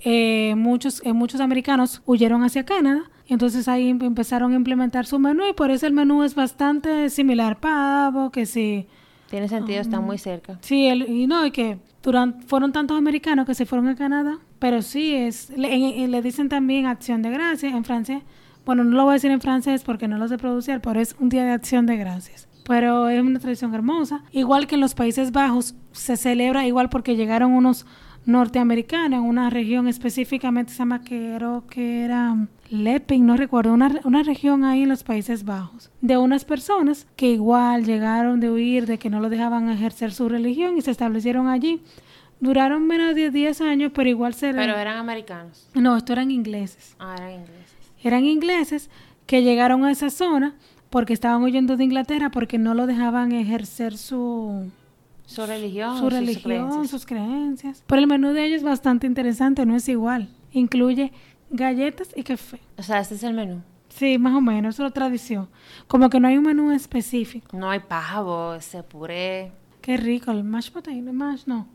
eh, 0.00 0.54
muchos, 0.56 1.00
eh, 1.04 1.12
muchos 1.12 1.40
americanos 1.40 2.02
huyeron 2.06 2.42
hacia 2.42 2.64
Canadá. 2.64 3.02
Entonces 3.28 3.68
ahí 3.68 3.88
em- 3.88 4.00
empezaron 4.02 4.52
a 4.52 4.56
implementar 4.56 5.04
su 5.06 5.18
menú 5.18 5.42
y 5.48 5.52
por 5.52 5.70
eso 5.70 5.86
el 5.86 5.92
menú 5.92 6.22
es 6.22 6.34
bastante 6.34 7.10
similar. 7.10 7.60
Pavo, 7.60 8.30
que 8.30 8.46
sí. 8.46 8.86
Tiene 9.28 9.48
sentido, 9.48 9.80
están 9.80 10.04
muy 10.04 10.16
cerca. 10.16 10.58
Sí, 10.62 10.86
el, 10.86 11.02
y 11.08 11.26
no, 11.26 11.44
y 11.44 11.50
que 11.50 11.78
durante, 12.02 12.46
fueron 12.46 12.72
tantos 12.72 12.96
americanos 12.96 13.44
que 13.44 13.54
se 13.54 13.66
fueron 13.66 13.88
a 13.88 13.96
Canadá. 13.96 14.38
Pero 14.58 14.80
sí, 14.80 15.14
es 15.14 15.50
le, 15.50 15.74
en- 15.74 16.10
le 16.10 16.22
dicen 16.22 16.48
también 16.48 16.86
acción 16.86 17.20
de 17.20 17.30
gracias 17.30 17.74
en 17.74 17.84
francés. 17.84 18.22
Bueno, 18.64 18.84
no 18.84 18.96
lo 18.96 19.04
voy 19.04 19.10
a 19.10 19.14
decir 19.14 19.30
en 19.30 19.40
francés 19.42 19.82
porque 19.84 20.08
no 20.08 20.16
lo 20.18 20.26
sé 20.28 20.38
pronunciar, 20.38 20.80
pero 20.80 21.00
es 21.00 21.14
un 21.20 21.28
día 21.28 21.44
de 21.44 21.50
acción 21.52 21.84
de 21.86 21.96
gracias. 21.96 22.48
Pero 22.64 23.08
es 23.08 23.20
una 23.20 23.38
tradición 23.38 23.74
hermosa. 23.74 24.22
Igual 24.32 24.66
que 24.66 24.74
en 24.76 24.80
los 24.82 24.94
Países 24.94 25.32
Bajos 25.32 25.74
se 25.92 26.16
celebra 26.16 26.66
igual 26.66 26.88
porque 26.88 27.16
llegaron 27.16 27.52
unos 27.52 27.86
norteamericanos 28.28 29.20
en 29.20 29.24
una 29.24 29.48
región 29.48 29.88
específicamente, 29.88 30.72
se 30.72 30.78
llama 30.78 31.02
que 31.02 31.32
creo 31.36 31.66
que 31.66 32.04
era 32.04 32.36
Leping, 32.68 33.24
no 33.24 33.38
recuerdo, 33.38 33.72
una, 33.72 34.00
una 34.04 34.22
región 34.22 34.64
ahí 34.64 34.82
en 34.82 34.90
los 34.90 35.02
Países 35.02 35.44
Bajos, 35.44 35.90
de 36.02 36.18
unas 36.18 36.44
personas 36.44 37.06
que 37.16 37.30
igual 37.30 37.86
llegaron 37.86 38.38
de 38.38 38.50
huir, 38.50 38.84
de 38.84 38.98
que 38.98 39.08
no 39.08 39.20
lo 39.20 39.30
dejaban 39.30 39.70
ejercer 39.70 40.12
su 40.12 40.28
religión 40.28 40.76
y 40.76 40.82
se 40.82 40.90
establecieron 40.90 41.48
allí. 41.48 41.82
Duraron 42.38 42.86
menos 42.86 43.14
de 43.14 43.30
10 43.30 43.62
años, 43.62 43.92
pero 43.94 44.10
igual 44.10 44.34
se... 44.34 44.52
Pero 44.52 44.76
eran 44.76 44.98
americanos. 44.98 45.66
No, 45.72 45.96
esto 45.96 46.12
eran 46.12 46.30
ingleses. 46.30 46.96
Ah, 46.98 47.14
eran 47.16 47.32
ingleses. 47.32 47.76
Eran 48.04 48.24
ingleses 48.26 48.90
que 49.24 49.42
llegaron 49.42 49.86
a 49.86 49.90
esa 49.90 50.10
zona 50.10 50.54
porque 50.90 51.14
estaban 51.14 51.42
huyendo 51.42 51.78
de 51.78 51.84
Inglaterra 51.84 52.30
porque 52.30 52.58
no 52.58 52.74
lo 52.74 52.86
dejaban 52.86 53.32
ejercer 53.32 53.96
su, 53.96 54.70
Su 55.28 55.46
religión. 55.46 55.96
su 55.98 56.04
sus 56.04 56.12
religión, 56.12 56.42
creencias. 56.42 56.90
sus 56.90 57.06
creencias. 57.06 57.84
Pero 57.86 58.00
el 58.00 58.06
menú 58.06 58.32
de 58.32 58.44
ellos 58.46 58.58
es 58.58 58.62
bastante 58.64 59.06
interesante, 59.06 59.64
no 59.66 59.76
es 59.76 59.88
igual. 59.88 60.28
Incluye 60.52 61.12
galletas 61.50 62.08
y 62.16 62.22
café. 62.22 62.60
O 62.78 62.82
sea, 62.82 63.00
este 63.00 63.14
es 63.16 63.22
el 63.22 63.34
menú. 63.34 63.62
Sí, 63.90 64.16
más 64.18 64.34
o 64.34 64.40
menos, 64.40 64.74
eso 64.74 64.84
es 64.84 64.88
la 64.90 64.94
tradición. 64.94 65.48
Como 65.86 66.08
que 66.08 66.18
no 66.20 66.28
hay 66.28 66.38
un 66.38 66.44
menú 66.44 66.70
específico. 66.72 67.56
No 67.56 67.70
hay 67.70 67.80
pavo, 67.80 68.54
ese 68.54 68.82
puré. 68.82 69.52
Qué 69.82 69.96
rico, 69.96 70.30
el 70.30 70.44
mashed 70.44 70.72
potato, 70.72 71.12
mash 71.12 71.42
no. 71.46 71.66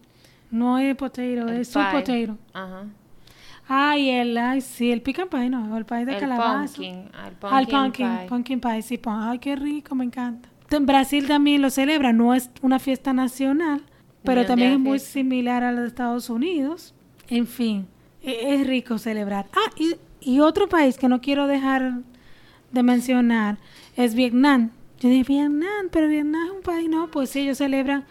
No 0.51 0.77
es 0.77 0.95
potato, 0.95 1.21
el 1.21 1.49
es 1.49 1.69
sweet 1.69 1.89
pie. 1.91 1.99
potato. 2.27 2.37
Ajá. 2.53 2.85
Ay, 3.67 4.09
el, 4.09 4.37
ay, 4.37 4.61
sí, 4.61 4.91
el 4.91 5.01
pecan 5.01 5.29
pie, 5.29 5.49
no, 5.49 5.77
el 5.77 5.85
pie 5.85 6.05
de 6.05 6.13
el 6.15 6.19
calabaza. 6.19 6.75
pumpkin. 6.75 6.95
El 6.95 7.09
Ah, 7.13 7.27
el 7.27 7.35
pumpkin, 7.67 7.79
pumpkin, 7.79 8.17
pie. 8.17 8.25
pumpkin 8.27 8.59
pie, 8.59 8.81
sí, 8.81 8.97
pon- 8.97 9.21
ay, 9.21 9.39
qué 9.39 9.55
rico, 9.55 9.95
me 9.95 10.03
encanta. 10.05 10.49
En 10.73 10.85
Brasil 10.85 11.27
también 11.27 11.61
lo 11.61 11.69
celebra, 11.69 12.13
no 12.13 12.33
es 12.33 12.49
una 12.61 12.79
fiesta 12.79 13.13
nacional, 13.13 13.83
pero 14.23 14.45
también 14.45 14.73
es 14.73 14.79
muy 14.79 14.99
similar 14.99 15.63
a 15.63 15.71
la 15.71 15.81
de 15.81 15.87
Estados 15.87 16.29
Unidos. 16.29 16.93
En 17.29 17.47
fin, 17.47 17.87
e- 18.21 18.55
es 18.55 18.67
rico 18.67 18.97
celebrar. 18.97 19.47
Ah, 19.53 19.71
y, 19.77 19.95
y 20.21 20.39
otro 20.39 20.67
país 20.67 20.97
que 20.97 21.07
no 21.07 21.21
quiero 21.21 21.47
dejar 21.47 21.99
de 22.71 22.83
mencionar 22.83 23.57
es 23.95 24.15
Vietnam. 24.15 24.71
Yo 24.99 25.09
dije, 25.09 25.23
Vietnam, 25.27 25.89
pero 25.91 26.07
Vietnam 26.07 26.45
es 26.45 26.51
un 26.51 26.61
país, 26.61 26.89
no, 26.89 27.11
pues 27.11 27.29
sí, 27.29 27.41
ellos 27.41 27.57
celebran, 27.57 28.05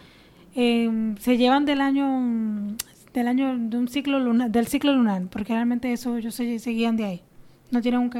eh, 0.54 1.14
se 1.18 1.36
llevan 1.38 1.64
del 1.64 1.80
año, 1.80 2.76
del 3.14 3.28
año, 3.28 3.58
de 3.58 3.76
un 3.78 3.88
ciclo 3.88 4.20
lunar, 4.20 4.50
del 4.50 4.66
ciclo 4.66 4.92
lunar, 4.94 5.22
porque 5.30 5.52
realmente 5.52 5.92
eso 5.92 6.16
ellos 6.16 6.34
se 6.34 6.58
seguían 6.58 6.96
de 6.96 7.04
ahí. 7.04 7.22
No 7.70 7.80
tienen 7.80 8.10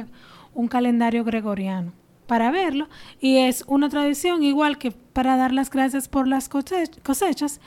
un 0.53 0.67
calendario 0.67 1.23
gregoriano 1.23 1.93
para 2.33 2.49
verlo 2.49 2.89
y 3.21 3.37
es 3.37 3.63
una 3.67 3.89
tradición 3.89 4.41
igual 4.41 4.79
que 4.79 4.89
para 4.89 5.37
dar 5.37 5.53
las 5.53 5.69
gracias 5.69 6.07
por 6.07 6.27
las 6.27 6.49
cosech- 6.49 6.99
cosechas 7.03 7.61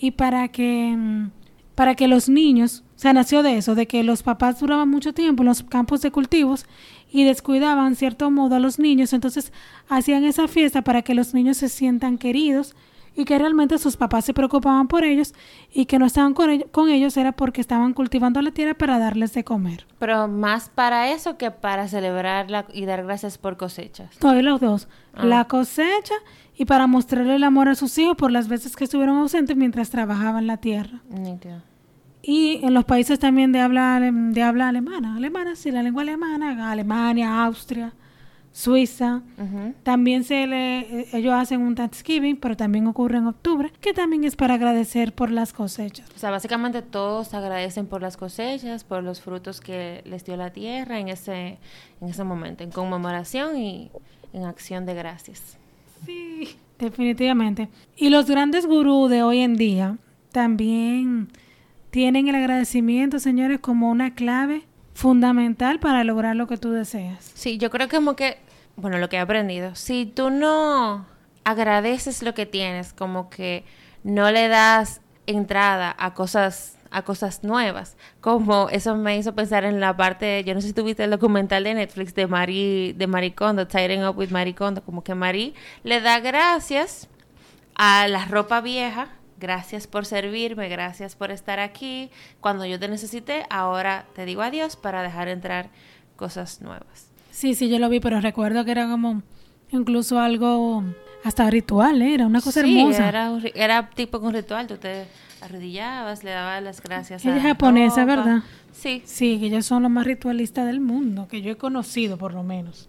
y 0.00 0.12
para 0.12 0.48
que 0.48 0.94
mm, 0.96 1.30
para 1.74 1.94
que 1.94 2.08
los 2.08 2.30
niños, 2.30 2.82
o 2.96 2.98
sea, 2.98 3.12
nació 3.12 3.42
de 3.42 3.58
eso, 3.58 3.74
de 3.74 3.86
que 3.86 4.02
los 4.02 4.22
papás 4.22 4.58
duraban 4.58 4.88
mucho 4.88 5.12
tiempo 5.12 5.42
en 5.42 5.48
los 5.48 5.62
campos 5.62 6.00
de 6.00 6.10
cultivos 6.10 6.64
y 7.12 7.24
descuidaban 7.24 7.94
cierto 7.94 8.30
modo 8.30 8.54
a 8.54 8.58
los 8.58 8.78
niños, 8.78 9.12
entonces 9.12 9.52
hacían 9.90 10.24
esa 10.24 10.48
fiesta 10.48 10.80
para 10.80 11.02
que 11.02 11.12
los 11.14 11.34
niños 11.34 11.58
se 11.58 11.68
sientan 11.68 12.16
queridos 12.16 12.74
y 13.16 13.24
que 13.24 13.38
realmente 13.38 13.78
sus 13.78 13.96
papás 13.96 14.24
se 14.26 14.34
preocupaban 14.34 14.88
por 14.88 15.02
ellos 15.02 15.34
y 15.72 15.86
que 15.86 15.98
no 15.98 16.06
estaban 16.06 16.34
con, 16.34 16.50
ello- 16.50 16.66
con 16.70 16.88
ellos 16.90 17.16
era 17.16 17.32
porque 17.32 17.60
estaban 17.60 17.94
cultivando 17.94 18.42
la 18.42 18.50
tierra 18.50 18.74
para 18.74 18.98
darles 18.98 19.32
de 19.32 19.42
comer. 19.42 19.86
Pero 19.98 20.28
más 20.28 20.68
para 20.68 21.10
eso 21.10 21.38
que 21.38 21.50
para 21.50 21.88
celebrar 21.88 22.50
la- 22.50 22.66
y 22.72 22.84
dar 22.84 23.04
gracias 23.04 23.38
por 23.38 23.56
cosechas. 23.56 24.10
Y 24.22 24.42
los 24.42 24.60
dos. 24.60 24.88
Ah. 25.14 25.24
La 25.24 25.44
cosecha 25.46 26.14
y 26.58 26.66
para 26.66 26.86
mostrarle 26.86 27.36
el 27.36 27.44
amor 27.44 27.68
a 27.68 27.74
sus 27.74 27.96
hijos 27.98 28.16
por 28.16 28.30
las 28.30 28.48
veces 28.48 28.76
que 28.76 28.84
estuvieron 28.84 29.16
ausentes 29.16 29.56
mientras 29.56 29.90
trabajaban 29.90 30.46
la 30.46 30.58
tierra. 30.58 31.00
Nítido. 31.08 31.62
Y 32.22 32.58
en 32.64 32.74
los 32.74 32.84
países 32.84 33.18
también 33.18 33.52
de 33.52 33.60
habla, 33.60 34.00
de 34.00 34.42
habla 34.42 34.68
alemana. 34.68 35.16
Alemana, 35.16 35.54
sí, 35.54 35.70
la 35.70 35.82
lengua 35.82 36.02
alemana. 36.02 36.70
Alemania, 36.72 37.44
Austria, 37.44 37.92
Suiza. 38.56 39.20
Ujú. 39.36 39.74
También 39.82 40.24
se 40.24 40.46
le, 40.46 40.78
eh, 40.78 41.08
ellos 41.12 41.34
hacen 41.34 41.60
un 41.60 41.74
Thanksgiving, 41.74 42.38
pero 42.38 42.56
también 42.56 42.86
ocurre 42.86 43.18
en 43.18 43.26
octubre, 43.26 43.70
que 43.82 43.92
también 43.92 44.24
es 44.24 44.34
para 44.34 44.54
agradecer 44.54 45.12
por 45.12 45.30
las 45.30 45.52
cosechas. 45.52 46.08
O 46.16 46.18
sea, 46.18 46.30
básicamente 46.30 46.80
todos 46.80 47.34
agradecen 47.34 47.86
por 47.86 48.00
las 48.00 48.16
cosechas, 48.16 48.82
por 48.82 49.02
los 49.02 49.20
frutos 49.20 49.60
que 49.60 50.00
les 50.06 50.24
dio 50.24 50.38
la 50.38 50.54
tierra 50.54 50.98
en 50.98 51.08
ese, 51.08 51.58
en 52.00 52.08
ese 52.08 52.24
momento, 52.24 52.64
en 52.64 52.70
conmemoración 52.70 53.58
y 53.58 53.90
en 54.32 54.44
acción 54.44 54.86
de 54.86 54.94
gracias. 54.94 55.58
Sí, 56.06 56.56
definitivamente. 56.78 57.68
Y 57.94 58.08
los 58.08 58.24
grandes 58.24 58.64
gurús 58.64 59.10
de 59.10 59.22
hoy 59.22 59.40
en 59.40 59.56
día 59.56 59.98
también 60.32 61.28
tienen 61.90 62.28
el 62.28 62.36
agradecimiento, 62.36 63.18
señores, 63.18 63.60
como 63.60 63.90
una 63.90 64.14
clave 64.14 64.62
fundamental 64.94 65.78
para 65.78 66.04
lograr 66.04 66.36
lo 66.36 66.46
que 66.46 66.56
tú 66.56 66.70
deseas. 66.70 67.32
Sí, 67.34 67.58
yo 67.58 67.68
creo 67.70 67.86
que 67.86 67.96
como 67.96 68.16
que, 68.16 68.38
bueno, 68.76 68.98
lo 68.98 69.08
que 69.08 69.16
he 69.16 69.20
aprendido, 69.20 69.74
si 69.74 70.06
tú 70.06 70.30
no 70.30 71.06
agradeces 71.44 72.22
lo 72.22 72.34
que 72.34 72.46
tienes, 72.46 72.92
como 72.92 73.30
que 73.30 73.64
no 74.04 74.30
le 74.30 74.48
das 74.48 75.00
entrada 75.26 75.94
a 75.98 76.14
cosas 76.14 76.74
a 76.90 77.02
cosas 77.02 77.42
nuevas, 77.42 77.96
como 78.20 78.68
eso 78.70 78.94
me 78.94 79.18
hizo 79.18 79.34
pensar 79.34 79.64
en 79.64 79.80
la 79.80 79.96
parte, 79.96 80.44
yo 80.44 80.54
no 80.54 80.60
sé 80.60 80.68
si 80.68 80.72
tuviste 80.72 81.04
el 81.04 81.10
documental 81.10 81.64
de 81.64 81.74
Netflix 81.74 82.14
de 82.14 82.26
Marie 82.26 82.94
de 82.94 83.06
Marie 83.06 83.34
Kondo, 83.34 83.66
Tidying 83.66 84.04
Up 84.04 84.16
with 84.16 84.30
Marie 84.30 84.54
Kondo, 84.54 84.82
como 84.82 85.02
que 85.02 85.14
Marie 85.14 85.52
le 85.82 86.00
da 86.00 86.20
gracias 86.20 87.08
a 87.74 88.06
la 88.08 88.24
ropa 88.26 88.60
vieja, 88.60 89.08
gracias 89.38 89.86
por 89.86 90.06
servirme, 90.06 90.68
gracias 90.68 91.16
por 91.16 91.32
estar 91.32 91.60
aquí, 91.60 92.10
cuando 92.40 92.64
yo 92.64 92.78
te 92.78 92.88
necesité, 92.88 93.46
ahora 93.50 94.06
te 94.14 94.24
digo 94.24 94.42
adiós 94.42 94.76
para 94.76 95.02
dejar 95.02 95.28
entrar 95.28 95.70
cosas 96.16 96.62
nuevas. 96.62 97.05
Sí, 97.36 97.54
sí, 97.54 97.68
yo 97.68 97.78
lo 97.78 97.90
vi, 97.90 98.00
pero 98.00 98.18
recuerdo 98.22 98.64
que 98.64 98.70
era 98.70 98.88
como 98.88 99.22
incluso 99.70 100.18
algo 100.18 100.82
hasta 101.22 101.50
ritual, 101.50 102.00
¿eh? 102.00 102.14
era 102.14 102.26
una 102.26 102.40
cosa 102.40 102.62
Sí, 102.62 102.78
hermosa. 102.80 103.08
Era, 103.10 103.30
un 103.30 103.42
era 103.54 103.90
tipo 103.90 104.18
un 104.20 104.32
ritual, 104.32 104.66
tú 104.66 104.76
te 104.78 105.04
arrodillabas, 105.42 106.24
le 106.24 106.30
dabas 106.30 106.62
las 106.62 106.80
gracias 106.82 107.24
Ella 107.26 107.36
es 107.36 107.42
japonesa, 107.42 108.02
ropa. 108.06 108.06
¿verdad? 108.24 108.42
Sí. 108.72 109.02
Sí, 109.04 109.38
que 109.38 109.46
ellos 109.46 109.66
son 109.66 109.82
los 109.82 109.90
más 109.92 110.06
ritualistas 110.06 110.64
del 110.66 110.80
mundo, 110.80 111.28
que 111.28 111.42
yo 111.42 111.52
he 111.52 111.56
conocido 111.56 112.16
por 112.16 112.32
lo 112.32 112.42
menos. 112.42 112.88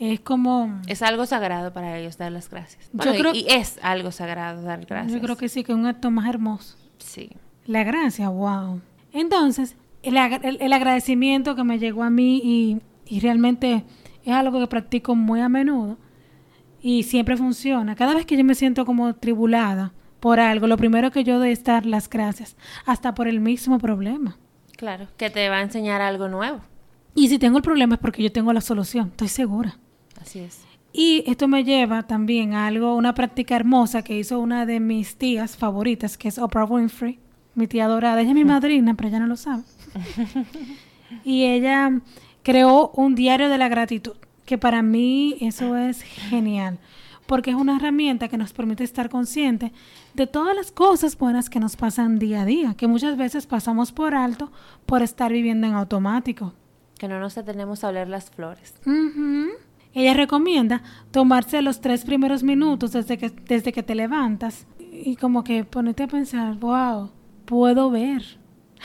Es 0.00 0.18
como... 0.20 0.80
Es 0.88 1.02
algo 1.02 1.24
sagrado 1.26 1.72
para 1.72 1.96
ellos 1.96 2.18
dar 2.18 2.32
las 2.32 2.50
gracias. 2.50 2.86
Yo 2.86 2.98
Bueno, 3.04 3.12
creo- 3.14 3.34
y, 3.34 3.46
es 3.48 3.78
algo 3.82 4.10
sagrado 4.10 4.62
dar 4.62 4.84
gracias. 4.84 5.12
Yo 5.12 5.20
creo 5.20 5.36
que 5.36 5.48
sí, 5.48 5.62
que 5.62 5.70
es 5.72 5.78
un 5.78 5.86
acto 5.86 6.10
más 6.10 6.28
hermoso. 6.28 6.76
sí. 6.98 7.30
La 7.66 7.84
gracia, 7.84 8.30
wow. 8.30 8.80
Entonces, 9.12 9.76
el, 10.02 10.16
el- 10.16 10.56
el 10.60 10.72
agradecimiento 10.72 11.54
que 11.54 11.62
me 11.64 11.78
llegó 11.78 12.02
a 12.02 12.08
mí 12.10 12.40
y, 12.42 12.78
y 13.08 13.20
realmente 13.20 13.84
es 14.24 14.32
algo 14.32 14.60
que 14.60 14.66
practico 14.66 15.14
muy 15.14 15.40
a 15.40 15.48
menudo 15.48 15.98
y 16.80 17.02
siempre 17.04 17.36
funciona. 17.36 17.94
Cada 17.94 18.14
vez 18.14 18.26
que 18.26 18.36
yo 18.36 18.44
me 18.44 18.54
siento 18.54 18.84
como 18.84 19.14
tribulada 19.14 19.92
por 20.20 20.40
algo, 20.40 20.66
lo 20.66 20.76
primero 20.76 21.10
que 21.10 21.24
yo 21.24 21.38
doy 21.38 21.50
es 21.50 21.64
dar 21.64 21.86
las 21.86 22.08
gracias, 22.08 22.56
hasta 22.84 23.14
por 23.14 23.28
el 23.28 23.40
mismo 23.40 23.78
problema. 23.78 24.38
Claro, 24.76 25.08
que 25.16 25.30
te 25.30 25.48
va 25.48 25.56
a 25.56 25.62
enseñar 25.62 26.00
algo 26.00 26.28
nuevo. 26.28 26.60
Y 27.14 27.28
si 27.28 27.38
tengo 27.38 27.56
el 27.56 27.64
problema 27.64 27.94
es 27.96 28.00
porque 28.00 28.22
yo 28.22 28.30
tengo 28.30 28.52
la 28.52 28.60
solución, 28.60 29.08
estoy 29.08 29.28
segura. 29.28 29.78
Así 30.20 30.40
es. 30.40 30.64
Y 30.92 31.24
esto 31.26 31.48
me 31.48 31.64
lleva 31.64 32.04
también 32.04 32.54
a 32.54 32.66
algo, 32.66 32.94
una 32.94 33.14
práctica 33.14 33.56
hermosa 33.56 34.02
que 34.02 34.18
hizo 34.18 34.38
una 34.40 34.66
de 34.66 34.80
mis 34.80 35.16
tías 35.16 35.56
favoritas, 35.56 36.16
que 36.16 36.28
es 36.28 36.38
Oprah 36.38 36.64
Winfrey, 36.64 37.18
mi 37.54 37.66
tía 37.66 37.88
dorada. 37.88 38.20
Ella 38.20 38.30
es 38.30 38.34
mi 38.34 38.44
madrina, 38.44 38.94
pero 38.94 39.08
ella 39.08 39.20
no 39.20 39.26
lo 39.26 39.36
sabe. 39.36 39.62
y 41.24 41.44
ella 41.44 42.00
creó 42.48 42.92
un 42.94 43.14
diario 43.14 43.50
de 43.50 43.58
la 43.58 43.68
gratitud, 43.68 44.14
que 44.46 44.56
para 44.56 44.80
mí 44.80 45.36
eso 45.38 45.76
es 45.76 46.00
genial, 46.00 46.78
porque 47.26 47.50
es 47.50 47.56
una 47.56 47.76
herramienta 47.76 48.28
que 48.28 48.38
nos 48.38 48.54
permite 48.54 48.84
estar 48.84 49.10
conscientes 49.10 49.70
de 50.14 50.26
todas 50.26 50.56
las 50.56 50.72
cosas 50.72 51.18
buenas 51.18 51.50
que 51.50 51.60
nos 51.60 51.76
pasan 51.76 52.18
día 52.18 52.40
a 52.40 52.44
día, 52.46 52.72
que 52.72 52.86
muchas 52.86 53.18
veces 53.18 53.44
pasamos 53.46 53.92
por 53.92 54.14
alto 54.14 54.50
por 54.86 55.02
estar 55.02 55.30
viviendo 55.30 55.66
en 55.66 55.74
automático. 55.74 56.54
Que 56.98 57.06
no 57.06 57.20
nos 57.20 57.34
detenemos 57.34 57.84
a 57.84 57.88
oler 57.88 58.08
las 58.08 58.30
flores. 58.30 58.72
Ella 59.92 60.14
recomienda 60.14 60.82
tomarse 61.10 61.60
los 61.60 61.82
tres 61.82 62.06
primeros 62.06 62.42
minutos 62.42 62.92
desde 62.92 63.18
que, 63.18 63.28
desde 63.28 63.74
que 63.74 63.82
te 63.82 63.94
levantas 63.94 64.66
y 64.90 65.16
como 65.16 65.44
que 65.44 65.64
ponerte 65.64 66.04
a 66.04 66.08
pensar, 66.08 66.54
wow, 66.54 67.10
puedo 67.44 67.90
ver, 67.90 68.22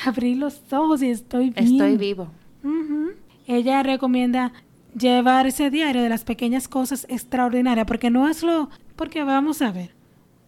abrí 0.06 0.36
los 0.36 0.62
ojos 0.74 1.02
y 1.02 1.12
estoy 1.12 1.52
bien. 1.52 1.66
Estoy 1.66 1.96
vivo. 1.96 2.28
Ujú. 2.62 3.23
Ella 3.48 3.84
recomienda 3.84 4.54
llevar 4.98 5.48
ese 5.48 5.70
diario 5.70 6.02
de 6.04 6.10
las 6.10 6.24
pequeñas 6.24 6.68
cosas 6.68 7.06
extraordinarias, 7.10 7.86
porque 7.88 8.10
no 8.10 8.28
es 8.30 8.44
lo, 8.44 8.70
porque 8.96 9.24
vamos 9.24 9.62
a 9.62 9.72
ver, 9.72 9.96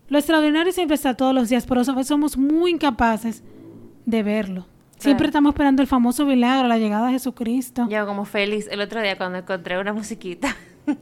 lo 0.07 0.17
extraordinario 0.19 0.71
siempre 0.71 0.95
está 0.95 1.15
todos 1.15 1.33
los 1.33 1.49
días, 1.49 1.65
pero 1.65 1.83
somos 1.83 2.37
muy 2.37 2.71
incapaces 2.71 3.43
de 4.05 4.23
verlo. 4.23 4.65
Siempre 4.97 5.23
Claro. 5.25 5.29
estamos 5.29 5.53
esperando 5.53 5.81
el 5.81 5.87
famoso 5.87 6.25
milagro, 6.25 6.67
la 6.67 6.77
llegada 6.77 7.07
de 7.07 7.13
Jesucristo. 7.13 7.87
Yo 7.89 8.05
como 8.05 8.23
feliz 8.23 8.67
el 8.71 8.79
otro 8.81 9.01
día 9.01 9.17
cuando 9.17 9.39
encontré 9.39 9.77
una 9.79 9.91
musiquita. 9.93 10.55
Eso 10.85 10.97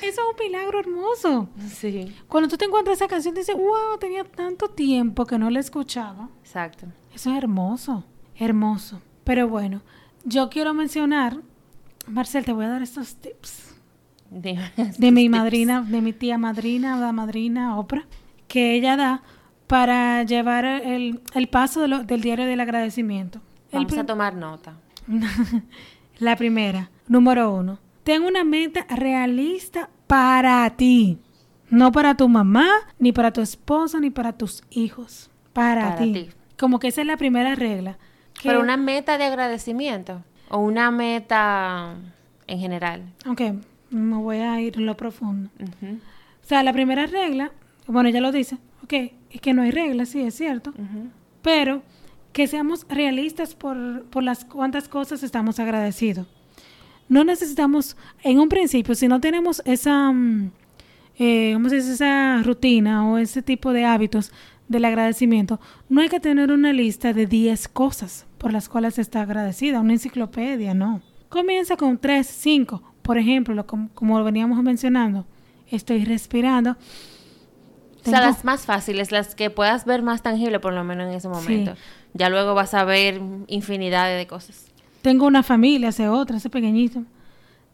es 0.00 0.18
un 0.18 0.44
milagro 0.46 0.80
hermoso. 0.80 1.48
sí. 1.68 2.12
Cuando 2.26 2.48
tú 2.48 2.56
te 2.56 2.64
encuentras 2.64 2.96
esa 2.96 3.06
canción, 3.06 3.34
dices, 3.34 3.54
wow, 3.54 3.98
tenía 4.00 4.24
tanto 4.24 4.68
tiempo 4.68 5.26
que 5.26 5.38
no 5.38 5.48
la 5.50 5.60
escuchaba. 5.60 6.28
Exacto. 6.42 6.86
Eso 7.14 7.30
es 7.30 7.36
hermoso, 7.36 8.04
hermoso. 8.36 9.00
Pero 9.22 9.48
bueno, 9.48 9.82
yo 10.24 10.48
quiero 10.50 10.74
mencionar, 10.74 11.38
Marcel, 12.06 12.44
te 12.44 12.52
voy 12.52 12.64
a 12.64 12.68
dar 12.68 12.82
estos 12.82 13.16
tips 13.16 13.74
de 14.30 14.58
mi 15.12 15.22
Tips. 15.24 15.30
madrina, 15.30 15.82
de 15.82 16.00
mi 16.00 16.12
tía 16.12 16.38
madrina, 16.38 16.96
la 16.96 17.12
madrina 17.12 17.78
Oprah, 17.78 18.04
que 18.48 18.74
ella 18.74 18.96
da 18.96 19.22
para 19.66 20.22
llevar 20.24 20.64
el, 20.64 21.20
el 21.34 21.48
paso 21.48 21.80
de 21.80 21.88
lo- 21.88 22.04
del 22.04 22.20
diario 22.20 22.46
del 22.46 22.60
agradecimiento. 22.60 23.40
El 23.72 23.84
Vamos 23.86 23.98
a 23.98 24.06
tomar 24.06 24.34
nota. 24.34 24.74
la 26.18 26.36
primera, 26.36 26.90
número 27.08 27.52
uno. 27.52 27.78
Ten 28.02 28.22
una 28.22 28.44
meta 28.44 28.86
realista 28.94 29.88
para 30.06 30.68
ti. 30.70 31.18
No 31.70 31.90
para 31.92 32.14
tu 32.16 32.28
mamá, 32.28 32.68
ni 32.98 33.12
para 33.12 33.32
tu 33.32 33.40
esposo, 33.40 33.98
ni 33.98 34.10
para 34.10 34.32
tus 34.34 34.62
hijos. 34.70 35.30
Para, 35.52 35.82
Para 35.90 35.96
ti. 35.98 36.12
ti. 36.12 36.28
Como 36.58 36.78
que 36.78 36.88
esa 36.88 37.00
es 37.00 37.06
la 37.06 37.16
primera 37.16 37.54
regla. 37.54 37.98
Que- 38.40 38.48
Pero 38.48 38.60
una 38.60 38.76
meta 38.76 39.16
de 39.18 39.24
agradecimiento 39.24 40.22
o 40.50 40.58
una 40.58 40.90
meta 40.90 41.94
en 42.46 42.58
general. 42.58 43.02
Ok, 43.26 43.40
me 43.90 44.16
voy 44.16 44.38
a 44.38 44.60
ir 44.60 44.76
en 44.76 44.86
lo 44.86 44.96
profundo. 44.96 45.50
O 45.62 46.46
sea, 46.46 46.62
la 46.62 46.72
primera 46.72 47.06
regla, 47.06 47.52
bueno, 47.86 48.08
ya 48.10 48.20
lo 48.20 48.32
dice, 48.32 48.58
ok, 48.82 48.92
es 49.30 49.40
que 49.40 49.54
no 49.54 49.62
hay 49.62 49.70
reglas, 49.70 50.10
sí, 50.10 50.20
es 50.22 50.34
cierto, 50.34 50.72
pero 51.42 51.82
que 52.32 52.46
seamos 52.46 52.84
realistas 52.88 53.54
por, 53.54 54.04
por 54.06 54.22
las 54.22 54.44
cuantas 54.44 54.88
cosas 54.88 55.22
estamos 55.22 55.58
agradecidos. 55.60 56.26
No 57.08 57.22
necesitamos, 57.24 57.96
en 58.22 58.40
un 58.40 58.48
principio, 58.48 58.94
si 58.94 59.08
no 59.08 59.20
tenemos 59.20 59.62
esa, 59.64 60.10
mm, 60.10 60.50
eh, 61.18 61.50
¿cómo 61.54 61.68
se 61.68 61.76
dice? 61.76 61.92
esa 61.92 62.42
rutina 62.42 63.06
o 63.08 63.18
ese 63.18 63.40
tipo 63.42 63.72
de 63.72 63.84
hábitos 63.84 64.32
del 64.68 64.84
agradecimiento, 64.84 65.60
no 65.88 66.00
hay 66.00 66.08
que 66.08 66.20
tener 66.20 66.50
una 66.50 66.72
lista 66.72 67.12
de 67.12 67.26
10 67.26 67.68
cosas 67.68 68.26
por 68.38 68.52
las 68.52 68.68
cuales 68.68 68.98
está 68.98 69.22
agradecida, 69.22 69.80
una 69.80 69.92
enciclopedia, 69.94 70.74
no. 70.74 71.02
Comienza 71.28 71.76
con 71.76 71.98
3, 71.98 72.26
5, 72.26 72.82
por 73.02 73.18
ejemplo, 73.18 73.54
lo, 73.54 73.66
com- 73.66 73.88
como 73.94 74.18
lo 74.18 74.24
veníamos 74.24 74.62
mencionando, 74.62 75.26
estoy 75.70 76.04
respirando. 76.04 76.72
O 76.72 78.04
sea, 78.04 78.20
Tengo- 78.20 78.26
las 78.26 78.44
más 78.44 78.66
fáciles, 78.66 79.12
las 79.12 79.34
que 79.34 79.50
puedas 79.50 79.84
ver 79.86 80.02
más 80.02 80.22
tangible 80.22 80.60
por 80.60 80.72
lo 80.74 80.84
menos 80.84 81.08
en 81.08 81.14
ese 81.14 81.28
Sí. 81.28 81.28
momento. 81.28 81.74
Ya 82.12 82.28
luego 82.28 82.54
vas 82.54 82.74
a 82.74 82.84
ver 82.84 83.20
infinidad 83.48 84.14
de 84.16 84.26
cosas. 84.26 84.66
Tengo 85.02 85.26
una 85.26 85.42
familia, 85.42 85.88
hace 85.88 86.08
otra, 86.08 86.36
hace 86.36 86.48
pequeñito. 86.50 87.02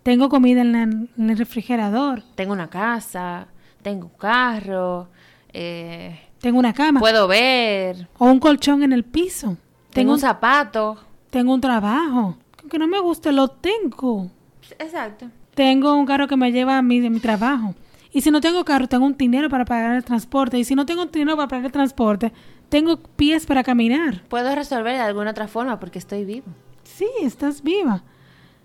Tengo 0.02 0.28
comida 0.28 0.62
en, 0.62 0.72
la- 0.72 0.82
en 0.82 1.30
el 1.30 1.36
refrigerador. 1.36 2.22
Tengo 2.36 2.52
una 2.52 2.70
casa, 2.70 3.48
tengo 3.82 4.06
un 4.06 4.16
carro, 4.18 5.08
eh, 5.52 6.18
Tengo 6.40 6.58
una 6.58 6.72
cama. 6.72 7.00
puedo 7.00 7.28
ver, 7.28 8.08
o 8.18 8.26
un 8.26 8.40
colchón 8.40 8.82
en 8.82 8.92
el 8.92 9.04
piso. 9.04 9.56
tengo 9.92 10.10
un 10.10 10.14
un, 10.14 10.20
zapato. 10.20 10.98
tengo 11.30 11.52
un 11.52 11.60
trabajo. 11.60 12.36
Aunque 12.60 12.78
no 12.78 12.86
me 12.86 12.98
guste, 13.00 13.32
lo 13.32 13.48
tengo. 13.48 14.30
Exacto. 14.78 15.26
Tengo 15.54 15.94
un 15.94 16.06
carro 16.06 16.26
que 16.28 16.36
me 16.36 16.52
lleva 16.52 16.78
a 16.78 16.82
mí 16.82 17.00
de 17.00 17.10
mi 17.10 17.20
trabajo. 17.20 17.74
Y 18.12 18.22
si 18.22 18.30
no 18.30 18.40
tengo 18.40 18.64
carro, 18.64 18.88
tengo 18.88 19.06
un 19.06 19.16
dinero 19.16 19.48
para 19.48 19.64
pagar 19.64 19.96
el 19.96 20.04
transporte. 20.04 20.58
Y 20.58 20.64
si 20.64 20.74
no 20.74 20.86
tengo 20.86 21.06
dinero 21.06 21.36
para 21.36 21.48
pagar 21.48 21.66
el 21.66 21.72
transporte, 21.72 22.32
tengo 22.68 22.96
pies 22.96 23.46
para 23.46 23.62
caminar. 23.62 24.22
Puedo 24.28 24.54
resolver 24.54 24.94
de 24.94 25.00
alguna 25.00 25.30
otra 25.30 25.48
forma 25.48 25.78
porque 25.78 25.98
estoy 25.98 26.24
vivo. 26.24 26.46
Sí, 26.84 27.06
estás 27.22 27.62
viva. 27.62 28.02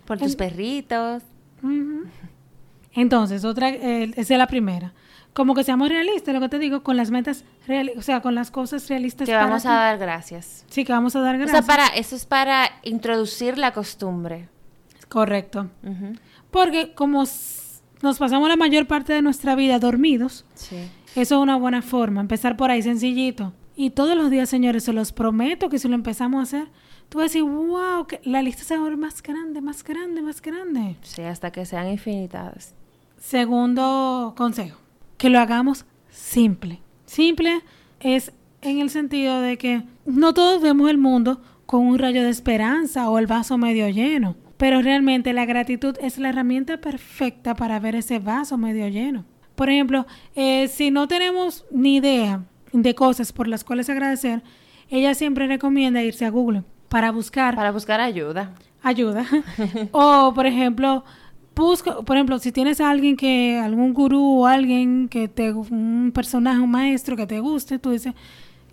Por 0.05 0.17
tus 0.17 0.35
perritos. 0.35 1.23
Entonces, 2.93 3.43
otra, 3.43 3.69
eh, 3.69 4.11
esa 4.15 4.33
es 4.33 4.37
la 4.37 4.47
primera. 4.47 4.93
Como 5.35 5.53
que 5.53 5.63
seamos 5.63 5.89
realistas, 5.89 6.33
lo 6.33 6.39
que 6.39 6.49
te 6.49 6.57
digo, 6.59 6.81
con 6.81 6.95
las 6.97 7.11
metas, 7.11 7.43
reali- 7.67 7.91
o 7.97 8.01
sea, 8.01 8.21
con 8.21 8.33
las 8.35 8.49
cosas 8.49 8.87
realistas. 8.89 9.27
Que 9.27 9.33
para 9.33 9.45
vamos 9.45 9.61
ti. 9.63 9.67
a 9.67 9.71
dar 9.73 9.97
gracias. 9.99 10.65
Sí, 10.69 10.83
que 10.85 10.93
vamos 10.93 11.15
a 11.15 11.19
dar 11.19 11.35
O 11.35 11.37
gracias. 11.37 11.65
sea, 11.65 11.75
para, 11.75 11.87
eso 11.89 12.15
es 12.15 12.25
para 12.25 12.71
introducir 12.83 13.57
la 13.57 13.71
costumbre. 13.73 14.47
Correcto. 15.09 15.69
Porque 16.51 16.93
como 16.93 17.23
nos 18.01 18.17
pasamos 18.17 18.47
la 18.49 18.55
mayor 18.55 18.87
parte 18.87 19.13
de 19.13 19.21
nuestra 19.21 19.55
vida 19.55 19.77
dormidos, 19.77 20.45
Sí. 20.55 20.77
eso 21.15 21.35
es 21.35 21.41
una 21.41 21.57
buena 21.57 21.81
forma, 21.81 22.21
empezar 22.21 22.55
por 22.57 22.71
ahí 22.71 22.81
sencillito. 22.81 23.51
Y 23.75 23.89
todos 23.89 24.15
los 24.15 24.29
días, 24.31 24.47
señores, 24.47 24.85
se 24.85 24.93
los 24.93 25.11
prometo 25.11 25.67
que 25.69 25.79
si 25.79 25.89
lo 25.89 25.95
empezamos 25.95 26.39
a 26.39 26.43
hacer, 26.43 26.71
tú 27.09 27.17
vas 27.17 27.25
a 27.25 27.27
decir, 27.27 27.43
wow, 27.43 28.07
que 28.07 28.21
la 28.23 28.41
lista 28.41 28.63
se 28.63 28.77
va 28.77 28.85
a 28.85 28.89
ver 28.89 28.97
más 28.97 29.21
grande, 29.21 29.59
más 29.59 29.83
grande, 29.83 30.21
más 30.21 30.41
grande. 30.41 30.95
Sí, 31.01 31.21
hasta 31.23 31.51
que 31.51 31.65
sean 31.65 31.89
infinitas. 31.89 32.73
Segundo 33.19 34.33
consejo, 34.37 34.77
que 35.17 35.29
lo 35.29 35.39
hagamos 35.39 35.85
simple. 36.09 36.81
Simple 37.05 37.61
es 37.99 38.31
en 38.61 38.79
el 38.79 38.89
sentido 38.89 39.41
de 39.41 39.57
que 39.57 39.83
no 40.05 40.33
todos 40.33 40.61
vemos 40.61 40.89
el 40.89 40.97
mundo 40.97 41.41
con 41.65 41.81
un 41.81 41.97
rayo 41.99 42.23
de 42.23 42.29
esperanza 42.29 43.09
o 43.09 43.17
el 43.19 43.27
vaso 43.27 43.57
medio 43.57 43.89
lleno, 43.89 44.35
pero 44.57 44.81
realmente 44.81 45.33
la 45.33 45.45
gratitud 45.45 45.95
es 46.01 46.17
la 46.17 46.29
herramienta 46.29 46.77
perfecta 46.77 47.55
para 47.55 47.79
ver 47.79 47.95
ese 47.95 48.19
vaso 48.19 48.57
medio 48.57 48.87
lleno. 48.87 49.25
Por 49.55 49.69
ejemplo, 49.69 50.05
eh, 50.35 50.67
si 50.67 50.91
no 50.91 51.07
tenemos 51.07 51.65
ni 51.71 51.97
idea 51.97 52.43
de 52.73 52.93
cosas 52.95 53.31
por 53.31 53.47
las 53.47 53.63
cuales 53.63 53.89
agradecer, 53.89 54.43
ella 54.89 55.15
siempre 55.15 55.47
recomienda 55.47 56.03
irse 56.03 56.25
a 56.25 56.29
Google 56.29 56.63
para 56.89 57.11
buscar 57.11 57.55
Para 57.55 57.71
buscar 57.71 57.99
ayuda. 58.01 58.53
ayuda. 58.83 59.25
o, 59.91 60.33
por 60.35 60.45
ejemplo, 60.45 61.03
busca, 61.55 62.01
por 62.01 62.15
ejemplo, 62.17 62.37
si 62.39 62.51
tienes 62.51 62.81
a 62.81 62.89
alguien 62.89 63.15
que, 63.15 63.59
algún 63.63 63.93
gurú 63.93 64.41
o 64.41 64.45
alguien 64.47 65.07
que 65.09 65.27
te, 65.27 65.51
un 65.53 66.11
personaje, 66.13 66.59
un 66.59 66.71
maestro 66.71 67.15
que 67.15 67.25
te 67.27 67.39
guste, 67.39 67.79
tú 67.79 67.91
dices, 67.91 68.13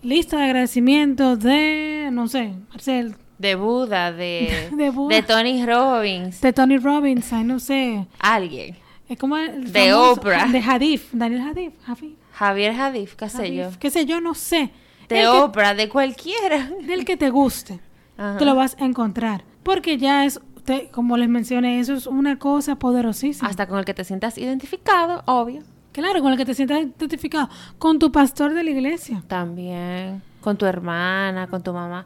lista 0.01 0.37
de 0.37 0.43
agradecimiento 0.43 1.37
de, 1.37 2.09
no 2.11 2.27
sé, 2.27 2.53
Marcel, 2.69 3.15
De 3.37 3.55
Buda, 3.55 4.11
de, 4.11 4.69
De 4.75 4.89
Buda. 4.89 5.15
de 5.15 5.23
Tony 5.23 5.65
Robbins. 5.65 6.41
de 6.41 6.53
Tony 6.53 6.77
Robbins, 6.77 7.31
ay, 7.33 7.43
no 7.43 7.59
sé, 7.59 8.05
Alguien. 8.19 8.75
es 9.09 9.17
como 9.17 9.37
el 9.37 9.71
De 9.71 9.89
famoso- 9.91 10.11
Oprah. 10.13 10.47
de 10.47 10.59
Hadif, 10.59 11.09
Daniel 11.13 11.41
Hadif, 11.41 11.73
Hadif, 11.87 12.13
Javier 12.33 12.71
Hadif, 12.79 13.15
qué 13.15 13.29
sé 13.29 13.55
yo. 13.55 13.69
qué 13.79 13.89
sé 13.89 14.05
yo, 14.05 14.19
no 14.21 14.33
sé, 14.33 14.71
De 15.09 15.19
El 15.21 15.25
que- 15.31 15.37
Oprah, 15.37 15.73
de 15.73 15.87
cualquiera. 15.89 16.69
del 16.85 17.05
que 17.05 17.17
te 17.17 17.29
guste. 17.29 17.79
Ajá. 18.17 18.37
Te 18.37 18.45
lo 18.45 18.55
vas 18.55 18.75
a 18.79 18.85
encontrar. 18.85 19.43
Porque 19.63 19.97
ya 19.97 20.25
es, 20.25 20.39
te- 20.65 20.89
como 20.91 21.17
les 21.17 21.29
mencioné, 21.29 21.79
eso 21.79 21.93
es 21.93 22.07
una 22.07 22.39
cosa 22.39 22.75
poderosísima. 22.75 23.49
Hasta 23.49 23.67
con 23.67 23.79
el 23.79 23.85
que 23.85 23.93
te 23.93 24.03
sientas 24.03 24.37
identificado, 24.37 25.23
obvio. 25.25 25.61
Claro, 25.91 26.21
con 26.21 26.31
el 26.31 26.37
que 26.37 26.45
te 26.45 26.53
sientas 26.55 26.79
identificado. 26.81 27.49
Con 27.77 27.99
tu 27.99 28.11
pastor 28.11 28.53
de 28.53 28.63
la 28.63 28.71
iglesia. 28.71 29.23
También 29.27 30.21
con 30.41 30.57
tu 30.57 30.65
hermana, 30.65 31.47
con 31.47 31.63
tu 31.63 31.71
mamá. 31.71 32.05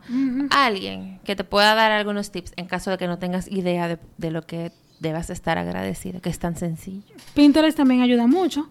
Alguien 0.51 1.19
que 1.23 1.35
te 1.35 1.43
pueda 1.43 1.73
dar 1.73 1.91
algunos 1.91 2.31
tips 2.31 2.53
en 2.55 2.67
caso 2.67 2.91
de 2.91 2.97
que 2.97 3.07
no 3.07 3.17
tengas 3.17 3.47
idea 3.51 3.87
de, 3.87 3.97
de 4.17 4.29
lo 4.31 4.43
que 4.43 4.71
debas 4.99 5.29
estar 5.29 5.57
agradecido, 5.57 6.21
que 6.21 6.29
es 6.29 6.37
tan 6.39 6.55
sencillo. 6.55 7.15
Pinterest 7.33 7.77
también 7.77 8.01
ayuda 8.01 8.27
mucho. 8.27 8.69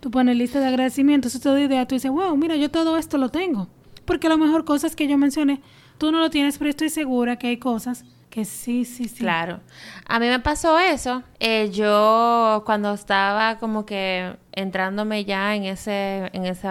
Tú 0.00 0.10
pones 0.12 0.36
lista 0.36 0.60
de 0.60 0.66
agradecimientos, 0.66 1.34
eso 1.34 1.42
te 1.42 1.48
da 1.48 1.60
idea. 1.60 1.86
Tú 1.88 1.96
dices, 1.96 2.10
wow, 2.10 2.36
mira, 2.36 2.54
yo 2.56 2.70
todo 2.70 2.96
esto 2.96 3.18
lo 3.18 3.28
tengo. 3.30 3.68
Porque 4.04 4.28
a 4.28 4.30
lo 4.30 4.38
mejor 4.38 4.64
cosas 4.64 4.94
que 4.94 5.08
yo 5.08 5.18
mencioné, 5.18 5.60
tú 5.98 6.12
no 6.12 6.20
lo 6.20 6.30
tienes, 6.30 6.56
pero 6.58 6.70
estoy 6.70 6.88
segura 6.88 7.36
que 7.36 7.48
hay 7.48 7.56
cosas 7.56 8.04
sí, 8.44 8.84
sí, 8.84 9.08
sí. 9.08 9.18
Claro. 9.18 9.60
A 10.06 10.18
mí 10.18 10.26
me 10.26 10.40
pasó 10.40 10.78
eso. 10.78 11.22
Eh, 11.40 11.70
yo 11.72 12.62
cuando 12.66 12.92
estaba 12.94 13.58
como 13.58 13.86
que 13.86 14.36
entrándome 14.52 15.24
ya 15.24 15.54
en 15.54 15.64
ese, 15.64 16.30
en 16.32 16.46
ese 16.46 16.68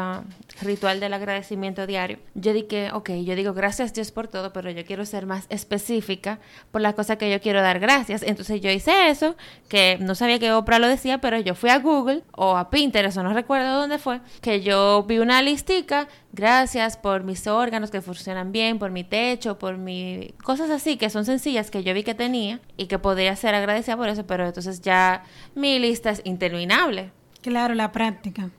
ritual 0.61 0.99
del 0.99 1.13
agradecimiento 1.13 1.87
diario, 1.87 2.19
yo 2.35 2.53
dije, 2.53 2.91
ok, 2.91 3.09
yo 3.23 3.35
digo 3.35 3.53
gracias 3.53 3.93
Dios 3.93 4.11
por 4.11 4.27
todo, 4.27 4.53
pero 4.53 4.69
yo 4.71 4.85
quiero 4.85 5.05
ser 5.05 5.25
más 5.25 5.45
específica 5.49 6.39
por 6.71 6.81
las 6.81 6.93
cosas 6.93 7.17
que 7.17 7.31
yo 7.31 7.41
quiero 7.41 7.61
dar 7.61 7.79
gracias. 7.79 8.23
Entonces 8.23 8.61
yo 8.61 8.69
hice 8.69 9.09
eso, 9.09 9.35
que 9.69 9.97
no 9.99 10.15
sabía 10.15 10.39
que 10.39 10.51
Oprah 10.51 10.79
lo 10.79 10.87
decía, 10.87 11.19
pero 11.19 11.39
yo 11.39 11.55
fui 11.55 11.69
a 11.69 11.79
Google 11.79 12.23
o 12.31 12.57
a 12.57 12.69
Pinterest, 12.69 13.17
o 13.17 13.23
no 13.23 13.33
recuerdo 13.33 13.79
dónde 13.79 13.97
fue, 13.99 14.21
que 14.41 14.61
yo 14.61 15.03
vi 15.03 15.19
una 15.19 15.41
listica, 15.41 16.07
gracias 16.31 16.97
por 16.97 17.23
mis 17.23 17.47
órganos 17.47 17.91
que 17.91 18.01
funcionan 18.01 18.51
bien, 18.51 18.79
por 18.79 18.91
mi 18.91 19.03
techo, 19.03 19.57
por 19.57 19.77
mi... 19.77 20.33
cosas 20.43 20.69
así 20.69 20.97
que 20.97 21.09
son 21.09 21.25
sencillas 21.25 21.71
que 21.71 21.83
yo 21.83 21.93
vi 21.93 22.03
que 22.03 22.13
tenía 22.13 22.59
y 22.77 22.87
que 22.87 22.99
podría 22.99 23.35
ser 23.35 23.55
agradecida 23.55 23.97
por 23.97 24.09
eso, 24.09 24.25
pero 24.25 24.45
entonces 24.45 24.81
ya 24.81 25.23
mi 25.55 25.79
lista 25.79 26.11
es 26.11 26.21
interminable. 26.25 27.11
Claro, 27.41 27.75
la 27.75 27.91
práctica. 27.91 28.49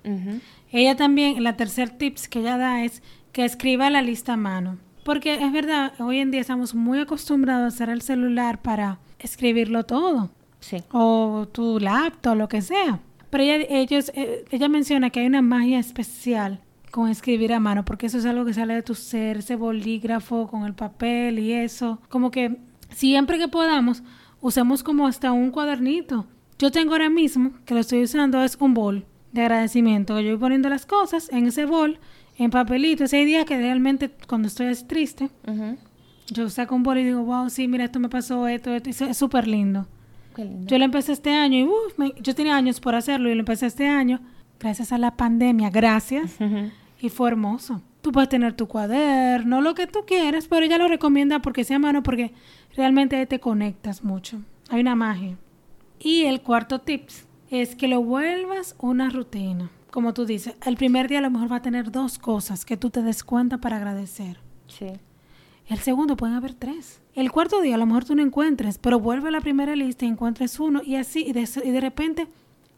Ella 0.71 0.97
también, 0.97 1.43
la 1.43 1.57
tercer 1.57 1.91
tips 1.91 2.29
que 2.29 2.41
ella 2.41 2.59
da 2.59 2.85
es 2.85 3.03
que 3.33 3.45
escriba 3.45 3.91
la 3.91 4.03
lista 4.03 4.35
a 4.35 4.37
mano. 4.37 4.79
Porque 5.05 5.35
es 5.35 5.53
verdad, 5.53 5.93
hoy 6.01 6.19
en 6.19 6.31
día 6.31 6.43
estamos 6.43 6.75
muy 6.75 6.99
acostumbrados 6.99 7.65
a 7.65 7.75
usar 7.75 7.91
el 7.91 8.03
celular 8.03 8.61
para 8.61 8.99
escribirlo 9.19 9.85
todo. 9.85 10.31
Sí. 10.61 10.83
o 10.91 11.47
tu 11.53 11.79
laptop, 11.79 12.37
lo 12.37 12.49
que 12.49 12.61
sea. 12.63 12.99
Pero 13.31 13.45
ella, 13.45 13.65
ellos, 13.71 14.11
eh, 14.15 14.45
ella 14.51 14.69
menciona 14.69 15.11
que 15.11 15.21
hay 15.21 15.27
una 15.27 15.41
magia 15.41 15.79
especial 15.79 16.61
con 16.91 17.09
escribir 17.09 17.53
a 17.53 17.61
mano, 17.61 17.85
porque 17.85 18.07
eso 18.07 18.19
es 18.19 18.27
algo 18.27 18.45
que 18.45 18.55
sale 18.55 18.75
de 18.75 18.83
tu 18.83 18.97
ser, 18.97 19.39
ese 19.39 19.55
bolígrafo 19.55 20.49
con 20.49 20.65
el 20.65 20.75
papel 20.75 21.39
y 21.39 21.53
eso. 21.53 22.01
Como 22.09 22.33
que 22.33 22.57
siempre 22.91 23.39
que 23.39 23.47
podamos, 23.47 24.03
usemos 24.41 24.83
como 24.83 25.07
hasta 25.07 25.31
un 25.31 25.53
cuadernito. 25.53 26.27
Yo 26.59 26.73
tengo 26.73 26.93
ahora 26.93 27.09
mismo, 27.09 27.53
que 27.65 27.75
lo 27.75 27.81
estoy 27.81 28.03
usando, 28.03 28.43
es 28.43 28.57
un 28.61 28.75
bol 28.75 29.07
de 29.41 29.47
agradecimiento. 29.47 30.19
Yo 30.21 30.31
voy 30.33 30.39
poniendo 30.39 30.69
las 30.69 30.87
cosas 30.87 31.29
en 31.33 31.47
ese 31.47 31.65
bol, 31.67 31.99
en 32.39 32.51
papelito. 32.51 33.05
Ese 33.05 33.25
día 33.25 33.45
que 33.45 33.57
realmente 33.59 34.11
cuando 34.27 34.49
estoy 34.49 34.67
así 34.67 34.85
triste, 34.85 35.31
yo 36.31 36.49
saco 36.51 36.75
un 36.75 36.83
bol 36.83 36.99
y 36.99 37.05
digo, 37.05 37.23
wow, 37.25 37.49
sí, 37.51 37.69
mira, 37.69 37.85
esto 37.85 37.99
me 38.01 38.09
pasó, 38.09 38.47
esto, 38.49 38.75
esto. 38.75 38.91
es 39.05 39.17
súper 39.17 39.47
lindo. 39.49 39.87
Qué 40.37 40.45
lindo. 40.45 40.67
Yo 40.67 40.79
lo 40.79 40.85
empecé 40.85 41.13
este 41.13 41.31
año 41.31 41.59
y 41.59 41.65
uf, 41.65 41.99
me- 41.99 42.13
yo 42.21 42.35
tenía 42.35 42.55
años 42.57 42.81
por 42.81 42.95
hacerlo 42.95 43.29
y 43.31 43.35
lo 43.35 43.41
empecé 43.41 43.67
este 43.67 43.87
año 43.89 44.21
gracias 44.61 44.93
a 44.93 44.99
la 44.99 45.17
pandemia, 45.17 45.71
gracias. 45.71 46.37
Y 47.01 47.09
fue 47.11 47.29
hermoso. 47.29 47.81
Tú 48.03 48.11
puedes 48.13 48.29
tener 48.29 48.55
tu 48.55 48.67
cuaderno, 48.69 49.61
lo 49.61 49.75
que 49.75 49.87
tú 49.87 50.01
quieras, 50.07 50.47
pero 50.49 50.65
ella 50.67 50.79
lo 50.79 50.89
recomienda 50.89 51.41
porque 51.41 51.63
sea 51.65 51.79
mano, 51.79 52.03
porque 52.03 52.33
realmente 52.77 53.25
te 53.27 53.39
conectas 53.41 54.03
mucho. 54.05 54.41
Hay 54.69 54.81
una 54.81 54.95
magia. 54.97 55.37
Y 56.01 56.25
el 56.25 56.41
cuarto 56.43 56.81
tips 56.81 57.27
es 57.51 57.75
que 57.77 57.89
lo 57.89 58.03
vuelvas 58.03 58.75
una 58.79 59.11
rutina. 59.11 59.71
como 59.91 60.13
tú 60.15 60.27
dices, 60.27 60.55
el 60.67 60.77
primer 60.77 61.09
día 61.09 61.19
a 61.19 61.23
lo 61.23 61.31
mejor 61.31 61.51
va 61.51 61.57
a 61.57 61.63
tener 61.63 61.91
dos 61.91 62.19
cosas 62.19 62.65
que 62.65 62.77
tú 62.77 62.91
te 62.91 63.03
des 63.03 63.25
cuenta 63.25 63.59
para 63.59 63.77
agradecer. 63.79 64.39
Sí. 64.67 64.89
El 65.67 65.79
segundo 65.79 66.17
pueden 66.17 66.37
haber 66.37 66.55
tres. 66.55 67.01
El 67.15 67.33
cuarto 67.33 67.61
día 67.63 67.75
a 67.75 67.79
lo 67.79 67.87
mejor 67.87 68.05
tú 68.05 68.15
no 68.15 68.23
encuentres, 68.23 68.79
pero 68.79 69.01
vuelve 69.01 69.29
a 69.29 69.33
la 69.33 69.41
primera 69.41 69.75
lista 69.77 70.05
y 70.05 70.09
encuentres 70.09 70.61
uno 70.61 70.83
y 70.85 70.97
así, 70.97 71.25
y 71.27 71.33
de, 71.33 71.49
y 71.65 71.71
de 71.71 71.81
repente, 71.81 72.27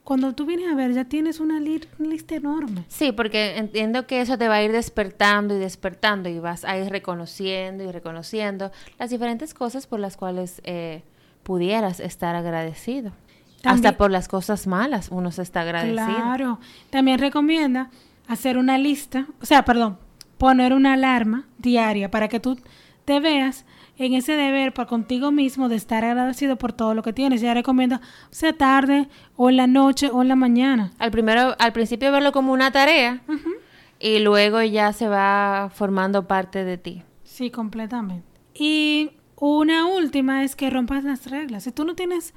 cuando 0.05 0.33
tú 0.35 0.47
vienes 0.47 0.69
a 0.73 0.75
ver, 0.75 0.93
ya 0.93 1.05
tienes 1.05 1.41
una 1.41 1.61
li- 1.61 1.83
lista 1.99 2.37
enorme. 2.37 2.85
Sí, 2.89 3.13
porque 3.13 3.59
entiendo 3.59 4.07
que 4.07 4.21
eso 4.21 4.39
te 4.39 4.49
va 4.49 4.55
a 4.57 4.63
ir 4.65 4.73
despertando 4.73 5.55
y 5.55 5.59
despertando 5.59 6.29
y 6.29 6.39
vas 6.39 6.65
a 6.65 6.79
ir 6.79 6.89
reconociendo 6.91 7.85
y 7.85 7.91
reconociendo 7.93 8.71
las 8.99 9.11
diferentes 9.11 9.53
cosas 9.53 9.87
por 9.87 10.01
las 10.01 10.17
cuales 10.17 10.61
eh, 10.65 11.03
pudieras 11.43 12.01
estar 12.01 12.35
agradecido. 12.35 13.13
También- 13.62 13.87
Hasta 13.87 13.99
por 13.99 14.11
las 14.11 14.27
cosas 14.29 14.66
malas 14.66 15.09
uno 15.11 15.31
se 15.33 15.42
está 15.42 15.61
agradecido. 15.62 16.05
Claro. 16.07 16.59
También 16.90 17.18
recomienda 17.18 17.90
hacer 18.27 18.57
una 18.59 18.79
lista, 18.79 19.27
o 19.42 19.46
sea, 19.46 19.64
perdón, 19.64 19.99
poner 20.38 20.73
una 20.73 20.94
alarma 20.94 21.44
diaria 21.59 22.11
para 22.11 22.29
que 22.29 22.40
tú 22.40 22.59
te 23.05 23.20
veas 23.20 23.66
en 23.99 24.14
ese 24.14 24.33
deber 24.33 24.73
para 24.73 24.88
contigo 24.88 25.31
mismo 25.31 25.68
de 25.68 25.77
estar 25.77 26.05
agradecido 26.05 26.57
por 26.57 26.73
todo 26.73 26.94
lo 26.94 27.03
que 27.03 27.12
tienes. 27.12 27.42
Ya 27.42 27.53
recomienda, 27.53 28.01
sea 28.31 28.55
tarde 28.55 29.09
o 29.37 29.51
en 29.51 29.57
la 29.59 29.66
noche 29.66 30.09
o 30.11 30.23
en 30.23 30.29
la 30.29 30.37
mañana. 30.37 30.92
Al 30.99 31.11
primero, 31.11 31.55
al 31.59 31.73
principio 31.73 32.11
verlo 32.12 32.33
como 32.33 32.53
una 32.53 32.70
tarea 32.73 33.20
y 33.99 34.20
luego 34.20 34.62
ya 34.62 34.92
se 34.94 35.07
va 35.09 35.70
formando 35.75 36.27
parte 36.27 36.64
de 36.64 36.79
ti. 36.79 37.03
Sí, 37.25 37.51
completamente. 37.51 38.25
Y 38.55 39.11
una 39.37 39.87
última 39.87 40.44
es 40.44 40.57
que 40.57 40.70
rompas 40.70 41.05
las 41.05 41.31
reglas. 41.31 41.64
Si 41.64 41.73
tú 41.73 41.85
no 41.85 41.94
tienes, 41.94 42.33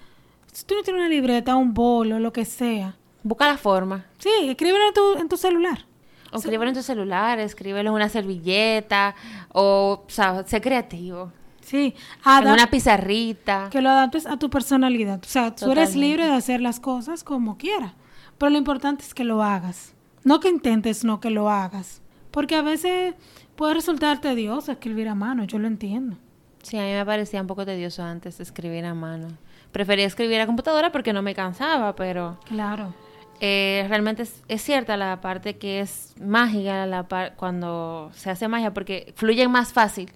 si 0.54 0.66
tú 0.66 0.76
no 0.76 0.84
tienes 0.84 1.00
una 1.02 1.10
libreta, 1.10 1.56
un 1.56 1.74
bolo, 1.74 2.20
lo 2.20 2.32
que 2.32 2.46
sea, 2.46 2.96
Busca 3.24 3.48
la 3.48 3.58
forma. 3.58 4.06
sí, 4.20 4.30
escríbelo 4.48 4.88
en 4.88 4.94
tu, 4.94 5.14
en 5.20 5.28
tu 5.30 5.36
celular. 5.38 5.86
O 6.32 6.38
escríbelo 6.38 6.70
en 6.70 6.76
tu 6.76 6.82
celular, 6.84 7.40
escríbelo 7.40 7.90
en 7.90 7.96
una 7.96 8.10
servilleta, 8.10 9.16
o, 9.54 10.04
o 10.08 10.10
sea, 10.10 10.44
sé 10.48 10.62
creativo. 10.62 11.32
Sí, 11.62 11.96
En 12.26 12.32
adap- 12.32 12.54
una 12.54 12.68
pizarrita. 12.68 13.70
que 13.72 13.82
lo 13.82 13.90
adaptes 13.90 14.26
a 14.26 14.38
tu 14.38 14.50
personalidad. 14.50 15.20
O 15.24 15.28
sea, 15.28 15.56
tú 15.56 15.72
eres 15.72 15.96
libre 15.96 16.26
de 16.26 16.32
hacer 16.34 16.60
las 16.60 16.80
cosas 16.80 17.24
como 17.24 17.58
quieras. 17.58 17.94
Pero 18.38 18.50
lo 18.50 18.58
importante 18.58 19.04
es 19.04 19.14
que 19.14 19.24
lo 19.24 19.44
hagas. 19.44 19.94
No 20.24 20.40
que 20.40 20.50
intentes, 20.50 21.04
no 21.06 21.20
que 21.20 21.30
lo 21.30 21.50
hagas. 21.50 22.02
Porque 22.32 22.56
a 22.56 22.62
veces 22.64 23.14
puede 23.56 23.76
resultar 23.76 24.20
tedioso 24.20 24.72
escribir 24.72 25.08
a 25.08 25.16
mano, 25.16 25.44
yo 25.46 25.60
lo 25.60 25.68
entiendo. 25.68 26.18
Sí, 26.64 26.78
a 26.78 26.82
mí 26.82 26.92
me 26.94 27.06
parecía 27.06 27.40
un 27.42 27.48
poco 27.48 27.66
tedioso 27.66 28.04
antes 28.04 28.40
escribir 28.40 28.86
a 28.86 28.94
mano. 28.94 29.28
Prefería 29.74 30.06
escribir 30.06 30.40
a 30.40 30.46
computadora 30.46 30.92
porque 30.94 31.12
no 31.12 31.22
me 31.22 31.36
cansaba, 31.36 31.96
pero 31.96 32.40
Claro. 32.46 32.94
eh, 33.42 33.86
realmente 33.90 34.22
es, 34.24 34.42
es 34.48 34.62
cierta 34.62 34.96
la 34.96 35.20
parte 35.20 35.58
que 35.58 35.82
es 35.82 36.14
mágica 36.22 36.86
la 36.86 37.08
par- 37.10 37.36
cuando 37.36 38.10
se 38.14 38.30
hace 38.30 38.48
magia 38.48 38.74
porque 38.74 39.12
fluyen 39.18 39.52
más 39.52 39.74
fácil 39.74 40.10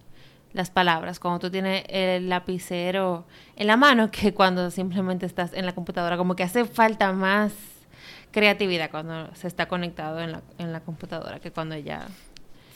las 0.54 0.70
palabras 0.72 1.20
cuando 1.20 1.40
tú 1.40 1.50
tienes 1.52 1.84
el 1.90 2.30
lapicero 2.30 3.26
en 3.58 3.68
la 3.68 3.76
mano 3.78 4.10
que 4.12 4.34
cuando 4.34 4.72
simplemente 4.72 5.26
estás 5.26 5.52
en 5.54 5.66
la 5.66 5.74
computadora. 5.76 6.16
Como 6.18 6.36
que 6.36 6.44
hace 6.44 6.64
falta 6.66 7.12
más 7.12 7.52
creatividad 8.32 8.90
cuando 8.92 9.34
se 9.36 9.48
está 9.48 9.68
conectado 9.68 10.20
en 10.22 10.32
la, 10.32 10.42
en 10.58 10.72
la 10.72 10.80
computadora 10.82 11.40
que 11.40 11.52
cuando 11.52 11.76
ya 11.78 12.08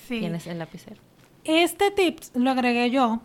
Sí. 0.08 0.20
tienes 0.20 0.46
el 0.48 0.60
lapicero. 0.60 0.98
Este 1.46 1.90
tip 1.92 2.20
lo 2.36 2.52
agregué 2.52 2.90
yo 2.92 3.22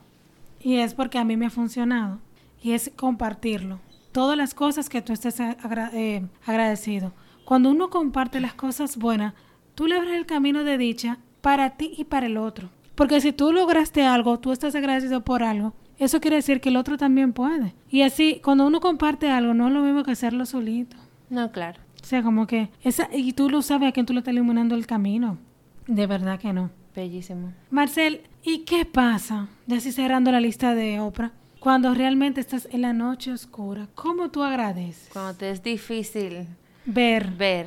y 0.60 0.78
es 0.78 0.94
porque 0.94 1.18
a 1.18 1.24
mí 1.24 1.36
me 1.36 1.46
ha 1.46 1.50
funcionado 1.50 2.18
y 2.66 2.72
es 2.72 2.90
compartirlo. 2.96 3.78
Todas 4.10 4.36
las 4.36 4.52
cosas 4.54 4.88
que 4.88 5.02
tú 5.02 5.12
estés 5.12 5.38
agra- 5.40 5.90
eh, 5.94 6.26
agradecido. 6.44 7.12
Cuando 7.44 7.70
uno 7.70 7.90
comparte 7.90 8.40
las 8.40 8.54
cosas 8.54 8.96
buenas, 8.96 9.34
tú 9.76 9.86
le 9.86 9.94
abres 9.96 10.14
el 10.16 10.26
camino 10.26 10.64
de 10.64 10.76
dicha 10.76 11.18
para 11.42 11.76
ti 11.76 11.92
y 11.96 12.04
para 12.04 12.26
el 12.26 12.36
otro. 12.36 12.70
Porque 12.96 13.20
si 13.20 13.32
tú 13.32 13.52
lograste 13.52 14.04
algo, 14.04 14.40
tú 14.40 14.50
estás 14.50 14.74
agradecido 14.74 15.22
por 15.22 15.44
algo, 15.44 15.74
eso 15.98 16.20
quiere 16.20 16.36
decir 16.36 16.60
que 16.60 16.70
el 16.70 16.76
otro 16.76 16.96
también 16.98 17.32
puede. 17.32 17.74
Y 17.88 18.02
así, 18.02 18.40
cuando 18.42 18.66
uno 18.66 18.80
comparte 18.80 19.30
algo, 19.30 19.54
no 19.54 19.68
es 19.68 19.72
lo 19.72 19.82
mismo 19.82 20.02
que 20.02 20.10
hacerlo 20.10 20.44
solito. 20.44 20.96
No, 21.30 21.52
claro. 21.52 21.78
O 22.02 22.04
sea, 22.04 22.22
como 22.24 22.46
que 22.48 22.70
esa 22.82 23.08
y 23.12 23.32
tú 23.32 23.48
lo 23.48 23.62
sabes 23.62 23.88
a 23.90 23.92
quién 23.92 24.06
tú 24.06 24.12
le 24.12 24.20
estás 24.20 24.34
iluminando 24.34 24.74
el 24.74 24.86
camino. 24.86 25.38
De 25.86 26.06
verdad 26.08 26.40
que 26.40 26.52
no. 26.52 26.70
Bellísimo. 26.96 27.52
Marcel, 27.70 28.22
¿y 28.42 28.60
qué 28.60 28.84
pasa? 28.86 29.48
Ya 29.66 29.76
así 29.76 29.92
cerrando 29.92 30.32
la 30.32 30.40
lista 30.40 30.74
de 30.74 30.98
Oprah. 31.00 31.32
Cuando 31.66 31.92
realmente 31.94 32.40
estás 32.40 32.68
en 32.70 32.82
la 32.82 32.92
noche 32.92 33.32
oscura, 33.32 33.88
¿cómo 33.96 34.30
tú 34.30 34.44
agradeces? 34.44 35.08
Cuando 35.12 35.34
te 35.34 35.50
es 35.50 35.64
difícil 35.64 36.46
Ver 36.84 37.32
ver, 37.32 37.66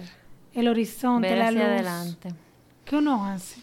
el 0.53 0.69
horizonte, 0.69 1.27
ver 1.27 1.37
la 1.37 1.47
hacia 1.49 1.59
luz. 1.59 1.67
adelante. 1.69 2.29
¿Qué 2.85 2.95
uno 2.95 3.25
hace? 3.25 3.59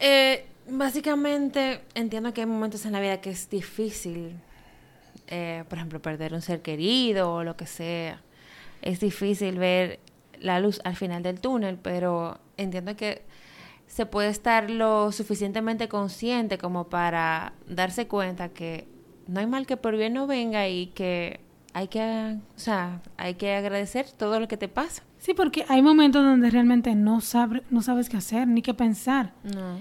Eh, 0.00 0.46
básicamente, 0.70 1.82
entiendo 1.94 2.32
que 2.32 2.40
hay 2.40 2.46
momentos 2.46 2.86
en 2.86 2.92
la 2.92 3.00
vida 3.00 3.20
que 3.20 3.28
es 3.28 3.50
difícil, 3.50 4.40
eh, 5.26 5.64
por 5.68 5.76
ejemplo, 5.76 6.00
perder 6.00 6.32
un 6.32 6.40
ser 6.40 6.62
querido 6.62 7.30
o 7.30 7.44
lo 7.44 7.58
que 7.58 7.66
sea. 7.66 8.22
Es 8.80 9.00
difícil 9.00 9.58
ver 9.58 10.00
la 10.40 10.60
luz 10.60 10.80
al 10.84 10.96
final 10.96 11.22
del 11.22 11.40
túnel, 11.42 11.76
pero 11.76 12.38
entiendo 12.56 12.96
que 12.96 13.20
se 13.86 14.06
puede 14.06 14.30
estar 14.30 14.70
lo 14.70 15.12
suficientemente 15.12 15.88
consciente 15.88 16.56
como 16.56 16.88
para 16.88 17.52
darse 17.66 18.08
cuenta 18.08 18.48
que 18.48 18.96
no 19.28 19.40
hay 19.40 19.46
mal 19.46 19.66
que 19.66 19.76
por 19.76 19.96
bien 19.96 20.14
no 20.14 20.26
venga 20.26 20.68
y 20.68 20.86
que 20.88 21.40
hay 21.74 21.88
que, 21.88 22.00
o 22.56 22.58
sea, 22.58 23.02
hay 23.16 23.34
que 23.34 23.54
agradecer 23.54 24.06
todo 24.10 24.40
lo 24.40 24.48
que 24.48 24.56
te 24.56 24.68
pasa. 24.68 25.02
Sí, 25.18 25.34
porque 25.34 25.64
hay 25.68 25.82
momentos 25.82 26.24
donde 26.24 26.50
realmente 26.50 26.94
no, 26.94 27.20
sabe, 27.20 27.62
no 27.70 27.82
sabes 27.82 28.08
qué 28.08 28.16
hacer, 28.16 28.48
ni 28.48 28.62
qué 28.62 28.74
pensar. 28.74 29.34
No. 29.44 29.78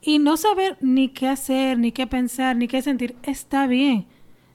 Y 0.00 0.18
no 0.18 0.36
saber 0.36 0.78
ni 0.80 1.08
qué 1.08 1.28
hacer, 1.28 1.78
ni 1.78 1.92
qué 1.92 2.06
pensar, 2.06 2.56
ni 2.56 2.68
qué 2.68 2.80
sentir, 2.80 3.16
está 3.22 3.66
bien. 3.66 4.06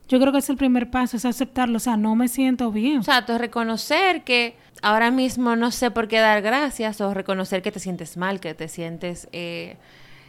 Yo 0.08 0.20
creo 0.20 0.32
que 0.32 0.40
es 0.40 0.50
el 0.50 0.58
primer 0.58 0.90
paso, 0.90 1.18
es 1.18 1.24
aceptarlo. 1.24 1.78
O 1.78 1.80
sea, 1.80 1.96
no 1.96 2.16
me 2.16 2.28
siento 2.28 2.72
bien. 2.72 3.00
O 3.00 3.04
sea, 3.04 3.22
reconocer 3.22 4.24
que 4.24 4.58
ahora 4.82 5.12
mismo 5.12 5.56
no 5.56 5.72
sé 5.72 5.92
por 5.92 6.08
qué 6.08 6.20
dar 6.20 6.42
gracias 6.42 7.00
o 7.00 7.14
reconocer 7.14 7.62
que 7.62 7.72
te 7.72 7.80
sientes 7.80 8.18
mal, 8.18 8.40
que 8.40 8.54
te 8.54 8.68
sientes 8.68 9.30
eh, 9.32 9.78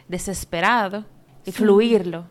desesperado 0.07 1.05
y 1.45 1.51
fluirlo 1.51 2.27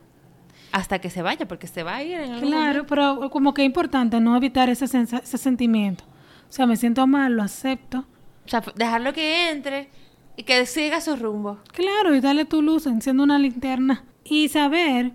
hasta 0.73 0.99
que 0.99 1.11
se 1.11 1.21
vaya, 1.21 1.47
porque 1.47 1.67
se 1.67 1.83
va 1.83 1.97
a 1.97 2.03
ir 2.03 2.19
en 2.19 2.31
algún 2.31 2.49
Claro, 2.49 2.85
pero 2.87 3.29
como 3.29 3.53
que 3.53 3.61
es 3.61 3.67
importante 3.67 4.19
no 4.19 4.35
evitar 4.35 4.69
ese, 4.69 4.85
ese 4.85 5.37
sentimiento. 5.37 6.03
O 6.49 6.51
sea, 6.51 6.65
me 6.65 6.75
siento 6.77 7.05
mal, 7.05 7.35
lo 7.35 7.43
acepto. 7.43 8.05
O 8.45 8.49
sea, 8.49 8.63
dejarlo 8.75 9.13
que 9.13 9.51
entre 9.51 9.89
y 10.35 10.41
que 10.43 10.65
siga 10.65 10.99
su 10.99 11.15
rumbo. 11.15 11.59
Claro, 11.71 12.15
y 12.15 12.21
darle 12.21 12.45
tu 12.45 12.63
luz, 12.63 12.87
enciendo 12.87 13.23
una 13.23 13.37
linterna. 13.37 14.03
Y 14.23 14.49
saber 14.49 15.11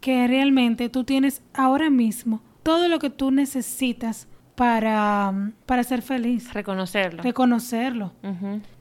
que 0.00 0.26
realmente 0.26 0.88
tú 0.88 1.04
tienes 1.04 1.40
ahora 1.54 1.88
mismo 1.88 2.42
todo 2.64 2.88
lo 2.88 2.98
que 2.98 3.08
tú 3.08 3.30
necesitas 3.30 4.26
para, 4.56 5.52
para 5.66 5.84
ser 5.84 6.02
feliz. 6.02 6.52
Reconocerlo. 6.52 7.22
Reconocerlo. 7.22 8.12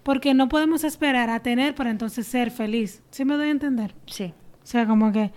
Porque 0.01 0.33
no 0.33 0.49
podemos 0.49 0.83
esperar 0.83 1.29
a 1.29 1.41
tener 1.41 1.75
para 1.75 1.91
entonces 1.91 2.25
ser 2.25 2.49
feliz. 2.49 3.03
¿Sí 3.11 3.25
me 3.25 3.35
doy 3.35 3.49
a 3.49 3.51
entender? 3.51 3.93
Sí. 4.07 4.33
O 4.63 4.65
sea, 4.65 4.87
como 4.87 5.11
que... 5.11 5.31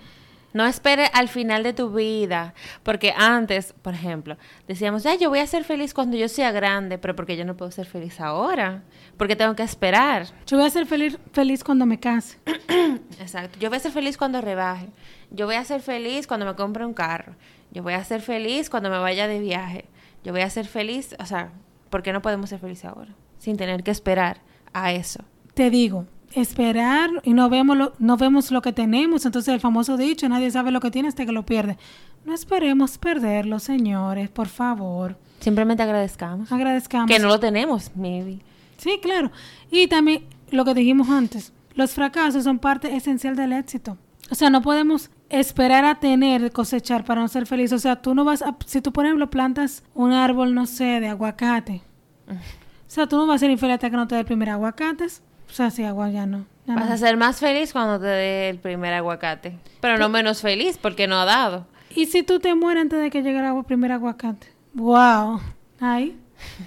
No 0.54 0.64
espere 0.66 1.11
al 1.12 1.28
final 1.28 1.62
de 1.62 1.74
tu 1.74 1.90
vida, 1.90 2.54
porque 2.82 3.12
antes, 3.16 3.74
por 3.82 3.92
ejemplo, 3.94 4.38
decíamos, 4.66 5.04
"Ay, 5.04 5.18
yo 5.18 5.28
voy 5.28 5.40
a 5.40 5.46
ser 5.46 5.62
feliz 5.64 5.92
cuando 5.92 6.16
yo 6.16 6.28
sea 6.28 6.52
grande, 6.52 6.96
pero 6.96 7.14
porque 7.14 7.37
yo 7.37 7.44
no 7.44 7.56
puedo 7.56 7.70
ser 7.70 7.84
feliz 7.87 8.18
ahora, 8.20 8.82
porque 9.18 9.37
tengo 9.37 9.54
que 9.54 9.62
esperar. 9.62 10.26
Yo 10.46 10.56
voy 10.56 10.66
a 10.66 10.70
ser 10.70 10.87
feliz, 10.87 11.18
feliz 11.32 11.62
cuando 11.62 11.84
me 11.84 12.00
case. 12.00 12.38
Exacto. 13.20 13.58
Yo 13.58 13.68
voy 13.68 13.76
a 13.76 13.80
ser 13.80 13.92
feliz 13.92 14.16
cuando 14.16 14.40
rebaje. 14.40 14.88
Yo 15.30 15.46
voy 15.46 15.56
a 15.56 15.64
ser 15.64 15.82
feliz 15.82 16.26
cuando 16.26 16.46
me 16.46 16.54
compre 16.54 16.87
un 16.87 16.94
carro. 16.94 17.34
Yo 17.70 17.82
voy 17.82 17.92
a 17.92 18.02
ser 18.04 18.22
feliz 18.22 18.70
cuando 18.70 18.88
me 18.88 18.98
vaya 18.98 19.28
de 19.28 19.40
viaje. 19.40 19.84
Yo 20.24 20.32
voy 20.32 20.40
a 20.40 20.50
ser 20.50 20.66
feliz, 20.66 21.14
o 21.18 21.26
sea, 21.26 21.52
¿por 21.90 22.02
qué 22.02 22.12
no 22.12 22.22
podemos 22.22 22.50
ser 22.50 22.58
felices 22.58 22.87
ahora? 22.87 23.14
Sin 23.38 23.56
tener 23.56 23.82
que 23.82 23.90
esperar 23.90 24.40
a 24.72 24.92
eso. 24.92 25.22
Te 25.54 25.70
digo, 25.70 26.06
esperar 26.32 27.10
y 27.22 27.32
no 27.32 27.48
vemos 27.48 27.76
lo, 27.76 27.92
no 27.98 28.16
vemos 28.16 28.50
lo 28.50 28.62
que 28.62 28.72
tenemos. 28.72 29.26
Entonces 29.26 29.52
el 29.54 29.60
famoso 29.60 29.96
dicho, 29.96 30.28
nadie 30.28 30.50
sabe 30.50 30.70
lo 30.70 30.80
que 30.80 30.90
tiene 30.90 31.08
hasta 31.08 31.26
que 31.26 31.32
lo 31.32 31.44
pierde. 31.44 31.78
No 32.24 32.34
esperemos 32.34 32.98
perderlo, 32.98 33.58
señores, 33.58 34.28
por 34.28 34.48
favor. 34.48 35.16
Simplemente 35.40 35.82
agradezcamos. 35.82 36.50
Agradezcamos. 36.52 37.10
Que 37.10 37.18
no 37.18 37.28
lo 37.28 37.40
tenemos, 37.40 37.90
maybe. 37.94 38.40
Sí, 38.76 38.98
claro. 39.00 39.30
Y 39.70 39.86
también 39.86 40.24
lo 40.50 40.64
que 40.64 40.74
dijimos 40.74 41.08
antes, 41.08 41.52
los 41.74 41.92
fracasos 41.92 42.44
son 42.44 42.58
parte 42.58 42.94
esencial 42.94 43.36
del 43.36 43.52
éxito. 43.52 43.96
O 44.30 44.34
sea, 44.34 44.50
no 44.50 44.62
podemos 44.62 45.10
esperar 45.30 45.84
a 45.84 46.00
tener, 46.00 46.52
cosechar 46.52 47.04
para 47.04 47.20
no 47.20 47.28
ser 47.28 47.46
feliz. 47.46 47.72
O 47.72 47.78
sea, 47.78 47.96
tú 47.96 48.14
no 48.14 48.24
vas 48.24 48.42
a, 48.42 48.56
si 48.66 48.80
tú 48.80 48.92
por 48.92 49.04
ejemplo 49.06 49.30
plantas 49.30 49.82
un 49.94 50.12
árbol, 50.12 50.54
no 50.54 50.66
sé, 50.66 51.00
de 51.00 51.08
aguacate. 51.08 51.82
O 52.88 52.90
sea, 52.90 53.06
tú 53.06 53.16
no 53.18 53.26
vas 53.26 53.36
a 53.36 53.38
ser 53.40 53.50
infeliz 53.50 53.74
hasta 53.74 53.90
que 53.90 53.96
no 53.96 54.08
te 54.08 54.14
dé 54.14 54.22
el 54.22 54.26
primer 54.26 54.48
aguacates. 54.48 55.22
O 55.48 55.52
sea, 55.52 55.70
sí, 55.70 55.84
agua 55.84 56.11
ya 56.11 56.26
no. 56.26 56.44
ya 56.66 56.74
Vas 56.74 56.88
no. 56.88 56.94
a 56.94 56.96
ser 56.98 57.16
más 57.16 57.40
feliz 57.40 57.72
cuando 57.72 57.98
te 57.98 58.06
dé 58.06 58.48
el 58.50 58.58
primer 58.58 58.92
aguacate. 58.94 59.58
Pero 59.80 59.98
no 59.98 60.08
menos 60.08 60.40
feliz 60.42 60.78
porque 60.80 61.06
no 61.06 61.16
ha 61.16 61.24
dado. 61.24 61.66
¿Y 61.94 62.06
si 62.06 62.22
tú 62.22 62.38
te 62.38 62.54
mueres 62.54 62.82
antes 62.82 63.00
de 63.00 63.11
que 63.11 63.22
llegue 63.22 63.38
el 63.38 63.64
primer 63.64 63.92
aguacate? 63.92 64.46
¡Wow! 64.74 65.40
Ay. 65.80 66.16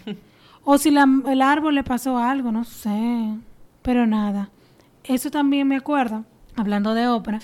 O 0.63 0.77
si 0.77 0.91
la- 0.91 1.07
el 1.27 1.41
árbol 1.41 1.73
le 1.73 1.83
pasó 1.83 2.19
algo, 2.19 2.51
no 2.51 2.63
sé. 2.65 3.33
Pero 3.81 4.05
nada. 4.05 4.49
Eso 5.03 5.31
también 5.31 5.67
me 5.67 5.75
acuerdo, 5.75 6.23
hablando 6.55 6.93
de 6.93 7.07
Oprah, 7.07 7.39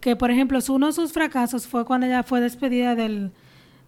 que 0.00 0.14
por 0.14 0.30
ejemplo, 0.30 0.60
uno 0.68 0.86
de 0.86 0.92
sus 0.92 1.12
fracasos 1.12 1.66
fue 1.66 1.84
cuando 1.84 2.06
ella 2.06 2.22
fue 2.22 2.40
despedida 2.40 2.94
del, 2.94 3.32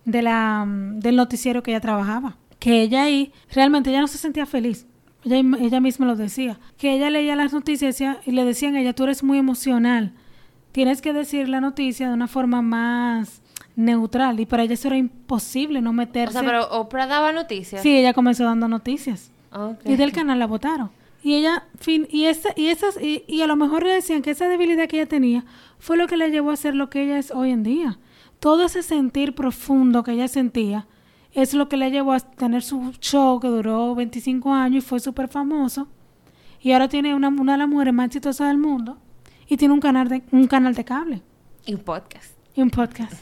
de 0.04 0.22
la, 0.22 0.64
mm, 0.66 0.98
del 0.98 1.14
noticiero 1.14 1.62
que 1.62 1.70
ella 1.70 1.80
trabajaba. 1.80 2.36
Que 2.58 2.82
ella 2.82 3.04
ahí, 3.04 3.32
realmente 3.52 3.90
ella 3.90 4.00
no 4.00 4.08
se 4.08 4.18
sentía 4.18 4.46
feliz. 4.46 4.84
Ella, 5.24 5.42
ella 5.60 5.80
misma 5.80 6.06
lo 6.06 6.16
decía. 6.16 6.58
Que 6.78 6.94
ella 6.94 7.10
leía 7.10 7.36
las 7.36 7.52
noticias 7.52 8.00
y 8.26 8.30
le 8.32 8.44
decían 8.44 8.74
a 8.76 8.80
ella, 8.80 8.92
tú 8.92 9.04
eres 9.04 9.22
muy 9.22 9.38
emocional. 9.38 10.12
Tienes 10.72 11.02
que 11.02 11.12
decir 11.12 11.48
la 11.48 11.60
noticia 11.60 12.08
de 12.08 12.14
una 12.14 12.28
forma 12.28 12.62
más 12.62 13.42
neutral. 13.76 14.40
Y 14.40 14.46
para 14.46 14.62
ella 14.64 14.74
eso 14.74 14.88
era 14.88 14.96
imposible, 14.96 15.80
no 15.80 15.90
O 15.90 15.92
meterse. 15.92 16.32
sea, 16.32 16.42
pero 16.42 16.68
Oprah 16.70 17.06
daba 17.06 17.32
noticias. 17.32 17.82
Sí, 17.82 17.96
ella 17.96 18.12
comenzó 18.14 18.44
dando 18.44 18.68
noticias. 18.68 19.30
Y 19.84 19.96
del 19.96 20.12
canal 20.12 20.38
la 20.38 20.46
votaron. 20.46 20.90
Y 21.22 21.34
ella, 21.34 21.64
fin, 21.78 22.08
y 22.10 22.24
esa, 22.24 22.48
y 22.56 22.66
esas, 22.68 23.00
y, 23.00 23.22
y 23.28 23.42
a 23.42 23.46
lo 23.46 23.54
mejor 23.54 23.84
le 23.84 23.92
decían 23.92 24.22
que 24.22 24.30
esa 24.32 24.48
debilidad 24.48 24.88
que 24.88 24.96
ella 24.96 25.06
tenía 25.08 25.44
fue 25.78 25.96
lo 25.96 26.08
que 26.08 26.16
le 26.16 26.30
llevó 26.30 26.50
a 26.50 26.56
ser 26.56 26.74
lo 26.74 26.90
que 26.90 27.02
ella 27.04 27.18
es 27.18 27.30
hoy 27.30 27.50
en 27.50 27.62
día. 27.62 27.98
Todo 28.40 28.64
ese 28.64 28.82
sentir 28.82 29.34
profundo 29.34 30.02
que 30.02 30.12
ella 30.12 30.26
sentía 30.26 30.86
es 31.32 31.54
lo 31.54 31.68
que 31.68 31.76
le 31.76 31.90
llevó 31.90 32.12
a 32.12 32.20
tener 32.20 32.62
su 32.62 32.92
show 33.00 33.40
que 33.40 33.48
duró 33.48 33.94
25 33.94 34.52
años 34.52 34.84
y 34.84 34.86
fue 34.86 35.00
súper 35.00 35.28
famoso. 35.28 35.88
Y 36.60 36.72
ahora 36.72 36.88
tiene 36.88 37.14
una, 37.14 37.28
una 37.28 37.52
de 37.52 37.58
las 37.58 37.68
mujeres 37.68 37.94
más 37.94 38.06
exitosas 38.06 38.48
del 38.48 38.58
mundo. 38.58 38.98
Y 39.48 39.56
tiene 39.56 39.74
un 39.74 39.80
canal 39.80 40.08
de, 40.08 40.22
un 40.30 40.46
canal 40.46 40.74
de 40.74 40.84
cable 40.84 41.22
Y 41.66 41.74
un 41.74 41.80
podcast. 41.80 42.36
y 42.54 42.62
un 42.62 42.70
podcast. 42.70 43.12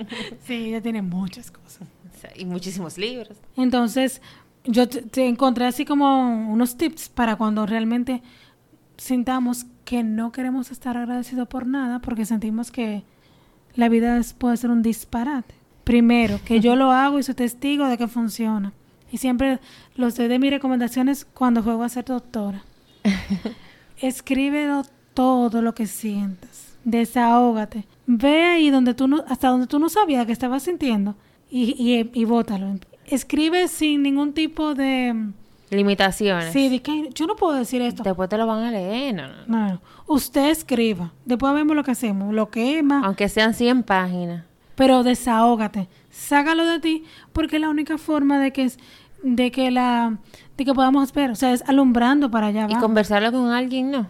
sí, 0.44 0.54
ella 0.54 0.80
tiene 0.80 1.02
muchas 1.02 1.50
cosas. 1.50 1.86
Y 2.36 2.44
muchísimos 2.44 2.98
libros. 2.98 3.36
Entonces, 3.56 4.20
yo 4.64 4.88
te, 4.88 5.02
te 5.02 5.26
encontré 5.28 5.66
así 5.66 5.84
como 5.84 6.50
unos 6.50 6.76
tips 6.76 7.08
para 7.10 7.36
cuando 7.36 7.66
realmente 7.66 8.22
sintamos 8.96 9.66
que 9.84 10.02
no 10.02 10.32
queremos 10.32 10.70
estar 10.70 10.96
agradecidos 10.96 11.46
por 11.48 11.66
nada 11.66 12.00
porque 12.00 12.24
sentimos 12.24 12.70
que 12.72 13.04
la 13.74 13.88
vida 13.88 14.16
es- 14.18 14.32
puede 14.32 14.56
ser 14.56 14.70
un 14.70 14.82
disparate. 14.82 15.54
Primero, 15.86 16.40
que 16.44 16.58
yo 16.58 16.74
lo 16.74 16.90
hago 16.90 17.20
y 17.20 17.22
soy 17.22 17.36
testigo 17.36 17.86
de 17.86 17.96
que 17.96 18.08
funciona. 18.08 18.72
Y 19.12 19.18
siempre 19.18 19.60
los 19.94 20.16
doy 20.16 20.26
de 20.26 20.40
mis 20.40 20.50
recomendaciones 20.50 21.24
cuando 21.24 21.62
juego 21.62 21.84
a 21.84 21.88
ser 21.88 22.06
doctora. 22.06 22.64
Escríbelo 24.00 24.82
todo 25.14 25.62
lo 25.62 25.76
que 25.76 25.86
sientas. 25.86 26.76
Desahógate. 26.82 27.86
Ve 28.04 28.42
ahí 28.42 28.70
donde 28.70 28.94
tú 28.94 29.06
no, 29.06 29.24
hasta 29.28 29.46
donde 29.46 29.68
tú 29.68 29.78
no 29.78 29.88
sabías 29.88 30.26
que 30.26 30.32
estabas 30.32 30.64
sintiendo 30.64 31.14
y, 31.48 31.76
y, 31.78 32.10
y 32.12 32.24
bótalo. 32.24 32.80
Escribe 33.06 33.68
sin 33.68 34.02
ningún 34.02 34.32
tipo 34.32 34.74
de... 34.74 35.14
Limitaciones. 35.70 36.52
Sí, 36.52 36.68
de 36.68 36.82
que 36.82 37.10
yo 37.14 37.28
no 37.28 37.36
puedo 37.36 37.56
decir 37.56 37.80
esto. 37.80 38.02
Después 38.02 38.28
te 38.28 38.36
lo 38.36 38.48
van 38.48 38.64
a 38.64 38.72
leer, 38.72 39.14
no, 39.14 39.28
no. 39.28 39.34
No, 39.46 39.68
no. 39.68 39.80
Usted 40.08 40.50
escriba. 40.50 41.12
Después 41.24 41.54
vemos 41.54 41.76
lo 41.76 41.84
que 41.84 41.92
hacemos. 41.92 42.34
Lo 42.34 42.50
quema. 42.50 43.02
Aunque 43.04 43.28
sean 43.28 43.54
100 43.54 43.84
páginas. 43.84 44.44
Pero 44.76 45.02
desahógate. 45.02 45.88
Sácalo 46.10 46.64
de 46.64 46.78
ti 46.80 47.04
porque 47.32 47.56
es 47.56 47.62
la 47.62 47.68
única 47.70 47.98
forma 47.98 48.38
de 48.38 48.52
que 48.52 48.62
es, 48.64 48.78
de 49.22 49.50
que 49.50 49.70
la 49.70 50.18
de 50.56 50.64
que 50.64 50.72
podamos 50.72 51.12
ver, 51.12 51.30
o 51.30 51.34
sea, 51.34 51.52
es 51.52 51.62
alumbrando 51.68 52.30
para 52.30 52.46
allá 52.46 52.66
Y 52.70 52.74
conversarlo 52.76 53.30
con 53.32 53.50
alguien, 53.50 53.90
¿no? 53.90 54.06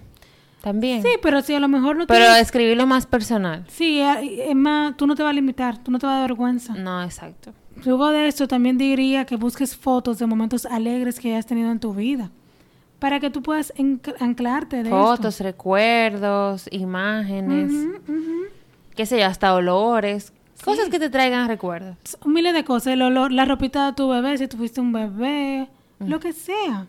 También. 0.61 1.03
Sí, 1.03 1.09
pero 1.23 1.43
si 1.43 1.55
a 1.55 1.61
lo 1.61 1.69
mejor 1.69 1.97
no 1.97 2.07
Pero 2.07 2.25
tienes- 2.25 2.43
escribirlo 2.43 2.87
más 2.87 3.07
personal. 3.07 3.65
Sí, 3.69 4.01
eh, 4.01 4.51
es 4.51 4.55
más, 4.57 4.97
tú 4.97 5.07
no 5.07 5.15
te 5.15 5.23
vas 5.23 5.31
a 5.31 5.33
limitar, 5.33 5.79
tú 5.79 5.91
no 5.91 5.99
te 5.99 6.07
vas 6.07 6.17
a 6.17 6.19
dar 6.21 6.29
vergüenza. 6.31 6.75
No, 6.75 7.03
exacto. 7.03 7.53
Luego 7.85 8.11
de 8.11 8.27
esto, 8.27 8.49
también 8.49 8.79
diría 8.79 9.25
que 9.27 9.37
busques 9.37 9.77
fotos 9.77 10.19
de 10.19 10.27
momentos 10.27 10.67
alegres 10.67 11.21
que 11.21 11.29
hayas 11.33 11.47
tenido 11.47 11.71
en 11.71 11.79
tu 11.79 11.95
vida. 11.95 12.31
Para 12.99 13.21
que 13.21 13.29
tú 13.31 13.43
puedas 13.43 13.73
anclarte 14.19 14.83
de 14.83 14.91
Fotos, 14.91 15.41
recuerdos, 15.41 16.67
imágenes, 16.73 17.71
esto. 17.73 18.13
Ujú, 18.13 18.13
ujú. 18.19 18.33
qué 18.97 19.07
sé 19.07 19.19
yo, 19.21 19.27
hasta 19.27 19.55
olores. 19.55 20.33
Cosas 20.65 20.89
que 20.89 20.99
te 20.99 21.11
traigan 21.11 21.49
recuerdos. 21.49 21.97
Miles 22.25 22.55
de 22.55 22.65
cosas. 22.65 22.95
El 22.95 23.03
olor, 23.03 23.31
la 23.33 23.45
ropita 23.45 23.87
de 23.87 23.93
tu 23.93 24.09
bebé, 24.09 24.37
si 24.39 24.49
tuviste 24.49 24.81
un 24.81 24.93
bebé, 24.93 25.69
lo 26.01 26.19
que 26.21 26.33
sea. 26.33 26.87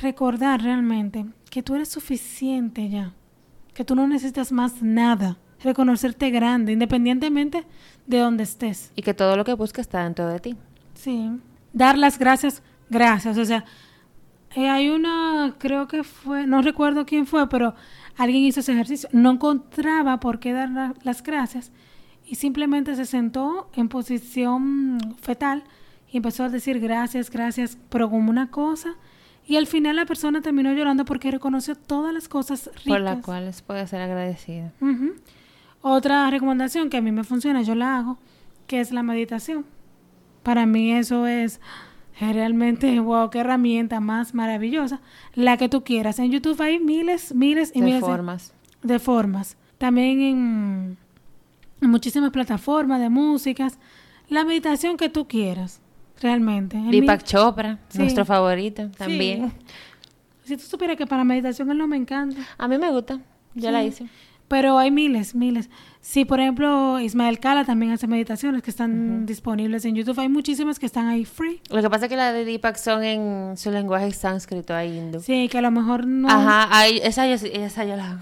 Recordar 0.00 0.62
realmente 0.62 1.26
que 1.50 1.62
tú 1.62 1.74
eres 1.74 1.88
suficiente 1.88 2.88
ya. 2.88 3.12
Que 3.74 3.84
tú 3.84 3.94
no 3.94 4.06
necesitas 4.08 4.52
más 4.52 4.82
nada. 4.82 5.36
Reconocerte 5.62 6.30
grande, 6.30 6.72
independientemente 6.72 7.64
de 8.06 8.18
donde 8.18 8.42
estés. 8.42 8.90
Y 8.96 9.02
que 9.02 9.14
todo 9.14 9.36
lo 9.36 9.44
que 9.44 9.54
buscas 9.54 9.82
está 9.86 10.02
dentro 10.04 10.26
de 10.28 10.40
ti. 10.40 10.56
Sí. 10.94 11.30
Dar 11.72 11.96
las 11.98 12.18
gracias, 12.18 12.62
gracias. 12.90 13.38
O 13.38 13.44
sea, 13.44 13.64
eh, 14.56 14.68
hay 14.68 14.88
una, 14.90 15.54
creo 15.58 15.86
que 15.86 16.02
fue, 16.02 16.46
no 16.46 16.62
recuerdo 16.62 17.06
quién 17.06 17.26
fue, 17.26 17.48
pero 17.48 17.74
alguien 18.16 18.42
hizo 18.44 18.60
ese 18.60 18.72
ejercicio. 18.72 19.08
No 19.12 19.30
encontraba 19.30 20.18
por 20.18 20.40
qué 20.40 20.52
dar 20.52 20.70
la- 20.70 20.94
las 21.04 21.22
gracias 21.22 21.70
y 22.32 22.36
simplemente 22.36 22.96
se 22.96 23.04
sentó 23.04 23.68
en 23.74 23.90
posición 23.90 24.96
fetal 25.20 25.64
y 26.10 26.16
empezó 26.16 26.44
a 26.44 26.48
decir 26.48 26.80
gracias, 26.80 27.30
gracias, 27.30 27.76
pero 27.90 28.08
como 28.08 28.30
una 28.30 28.50
cosa. 28.50 28.94
Y 29.46 29.56
al 29.56 29.66
final 29.66 29.96
la 29.96 30.06
persona 30.06 30.40
terminó 30.40 30.72
llorando 30.72 31.04
porque 31.04 31.30
reconoció 31.30 31.74
todas 31.74 32.14
las 32.14 32.28
cosas 32.28 32.70
ricas. 32.76 32.84
Por 32.86 33.00
las 33.02 33.22
cuales 33.22 33.60
puedes 33.60 33.90
ser 33.90 34.00
agradecido. 34.00 34.70
Ujú. 34.80 35.12
Otra 35.82 36.30
recomendación 36.30 36.88
que 36.88 36.96
a 36.96 37.02
mí 37.02 37.12
me 37.12 37.22
funciona, 37.24 37.60
yo 37.60 37.74
la 37.74 37.98
hago, 37.98 38.16
que 38.66 38.80
es 38.80 38.92
la 38.92 39.02
meditación. 39.02 39.66
Para 40.42 40.64
mí 40.64 40.90
eso 40.92 41.26
es 41.26 41.60
realmente, 42.18 42.98
wow, 43.00 43.28
qué 43.28 43.40
herramienta 43.40 44.00
más 44.00 44.32
maravillosa. 44.32 45.02
La 45.34 45.58
que 45.58 45.68
tú 45.68 45.84
quieras. 45.84 46.18
En 46.18 46.30
YouTube 46.30 46.58
hay 46.62 46.78
miles, 46.78 47.34
miles 47.34 47.72
y 47.74 47.80
De 47.80 47.84
miles 47.86 48.00
de- 48.00 48.06
formas. 48.06 48.54
de 48.82 48.98
formas. 48.98 49.56
También 49.76 50.20
en 50.22 50.96
muchísimas 51.88 52.30
plataformas 52.30 53.00
de 53.00 53.08
músicas. 53.10 53.78
La 54.28 54.44
meditación 54.44 54.96
que 54.96 55.08
tú 55.08 55.26
quieras, 55.28 55.80
realmente. 56.20 56.76
En 56.76 56.86
mi- 56.86 56.92
Deepak 57.00 57.24
Chopra, 57.24 57.78
Sí. 57.88 57.98
nuestro 57.98 58.24
favorito 58.24 58.90
también. 58.96 59.52
Si 60.44 60.56
tú 60.56 60.62
supieras 60.64 60.96
que 60.96 61.06
para 61.06 61.24
meditación 61.24 61.70
él 61.70 61.78
no 61.78 61.86
me 61.86 61.96
encanta. 61.96 62.40
A 62.58 62.66
mí 62.68 62.78
me 62.78 62.90
gusta. 62.90 63.20
Yo 63.54 63.68
Sí. 63.68 63.72
la 63.72 63.84
hice. 63.84 64.06
Pero 64.48 64.76
hay 64.78 64.90
miles, 64.90 65.34
miles. 65.34 65.70
Sí, 66.02 66.24
por 66.26 66.38
ejemplo, 66.40 67.00
Ismael 67.00 67.38
Cala 67.38 67.64
también 67.64 67.92
hace 67.92 68.06
meditaciones 68.06 68.62
que 68.62 68.70
están 68.70 69.24
disponibles 69.24 69.84
en 69.86 69.94
YouTube. 69.94 70.18
Hay 70.20 70.28
muchísimas 70.28 70.78
que 70.78 70.84
están 70.84 71.06
ahí 71.08 71.24
free. 71.24 71.60
Lo 71.70 71.80
que 71.80 71.88
pasa 71.88 72.04
es 72.06 72.08
que 72.10 72.16
las 72.16 72.34
de 72.34 72.44
Deepak 72.44 72.76
son 72.76 73.02
en 73.02 73.56
su 73.56 73.70
lenguaje 73.70 74.10
sánscrito, 74.12 74.74
ahí 74.74 74.98
hindú. 74.98 75.20
Sí, 75.20 75.48
que 75.48 75.58
a 75.58 75.62
lo 75.62 75.70
mejor 75.70 76.06
no. 76.06 76.28
Ajá, 76.28 76.68
ahí, 76.76 77.00
esa, 77.02 77.26
yo, 77.26 77.34
esa 77.34 77.84
yo 77.84 77.96
la 77.96 78.10
hago. 78.10 78.20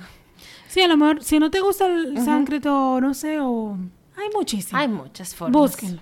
Sí, 0.71 0.81
a 0.81 0.87
lo 0.89 0.97
mejor, 0.97 1.23
si 1.25 1.41
no 1.41 1.51
te 1.51 1.59
gusta 1.61 1.87
el 1.87 2.17
sánscrito, 2.25 3.01
no 3.01 3.13
sé, 3.13 3.41
o. 3.41 3.77
Hay 4.17 4.29
muchísimas. 4.33 4.81
Hay 4.83 4.89
muchas 4.89 5.35
formas. 5.35 5.61
Búsquenlo. 5.61 6.01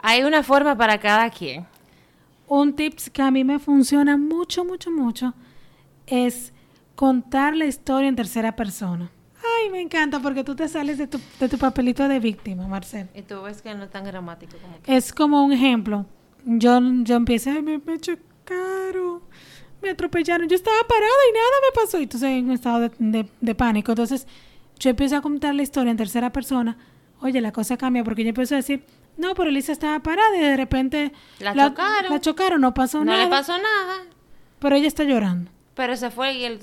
Hay 0.00 0.22
una 0.22 0.44
forma 0.44 0.76
para 0.76 0.98
cada 1.00 1.28
quien. 1.30 1.66
Un 2.46 2.72
tips 2.74 3.10
que 3.10 3.20
a 3.22 3.32
mí 3.32 3.42
me 3.42 3.58
funciona 3.58 4.16
mucho, 4.16 4.64
mucho, 4.64 4.92
mucho 4.92 5.34
es 6.06 6.52
contar 6.94 7.56
la 7.56 7.64
historia 7.66 8.08
en 8.08 8.14
tercera 8.14 8.54
persona. 8.54 9.10
Ay, 9.58 9.70
me 9.70 9.80
encanta 9.80 10.20
porque 10.20 10.44
tú 10.44 10.54
te 10.54 10.68
sales 10.68 10.98
de 10.98 11.08
tu, 11.08 11.18
de 11.40 11.48
tu 11.48 11.58
papelito 11.58 12.06
de 12.06 12.20
víctima, 12.20 12.68
Marcel. 12.68 13.08
Y 13.12 13.22
tú 13.22 13.42
ves 13.42 13.60
que 13.60 13.74
no 13.74 13.82
es 13.84 13.90
tan 13.90 14.04
gramático 14.04 14.56
como 14.62 14.80
que. 14.82 14.96
Es 14.96 15.12
como 15.12 15.44
un 15.44 15.52
ejemplo. 15.52 16.06
Yo, 16.44 16.78
yo 17.02 17.16
empecé, 17.16 17.50
"Ay, 17.50 17.62
me, 17.62 17.78
me 17.78 17.98
chocaron, 17.98 19.22
me 19.86 19.92
atropellaron. 19.92 20.48
Yo 20.48 20.54
estaba 20.56 20.76
parada 20.88 21.06
y 21.30 21.32
nada 21.34 21.46
me 21.66 21.80
pasó. 21.82 21.98
Y 21.98 22.02
entonces 22.04 22.28
en 22.30 22.44
un 22.46 22.52
estado 22.52 22.80
de, 22.80 22.90
de- 22.98 23.28
de 23.40 23.54
pánico. 23.54 23.92
Entonces 23.92 24.26
yo 24.78 24.90
empiezo 24.90 25.16
a 25.16 25.22
contar 25.22 25.54
la 25.54 25.62
historia 25.62 25.90
en 25.90 25.96
tercera 25.96 26.30
persona. 26.32 26.76
Oye, 27.20 27.40
la 27.40 27.52
cosa 27.52 27.76
cambia 27.76 28.04
porque 28.04 28.22
yo 28.24 28.28
empiezo 28.28 28.54
a 28.54 28.58
decir, 28.58 28.84
no, 29.16 29.34
pero 29.34 29.48
Elisa 29.48 29.72
estaba 29.72 29.98
parada 30.00 30.36
y 30.36 30.40
de 30.40 30.56
repente 30.56 31.12
La 31.40 31.54
chocaron. 31.54 32.10
La 32.12 32.20
chocaron, 32.20 32.60
no 32.60 32.74
pasó 32.74 32.98
No 32.98 33.06
nada. 33.12 33.24
le 33.24 33.30
pasó 33.30 33.52
nada, 33.56 34.04
Pero 34.58 34.76
ella 34.76 34.86
está 34.88 35.04
llorando. 35.04 35.50
pero 35.74 35.96
se 35.96 36.10
fue 36.10 36.34
y 36.34 36.44
él. 36.44 36.60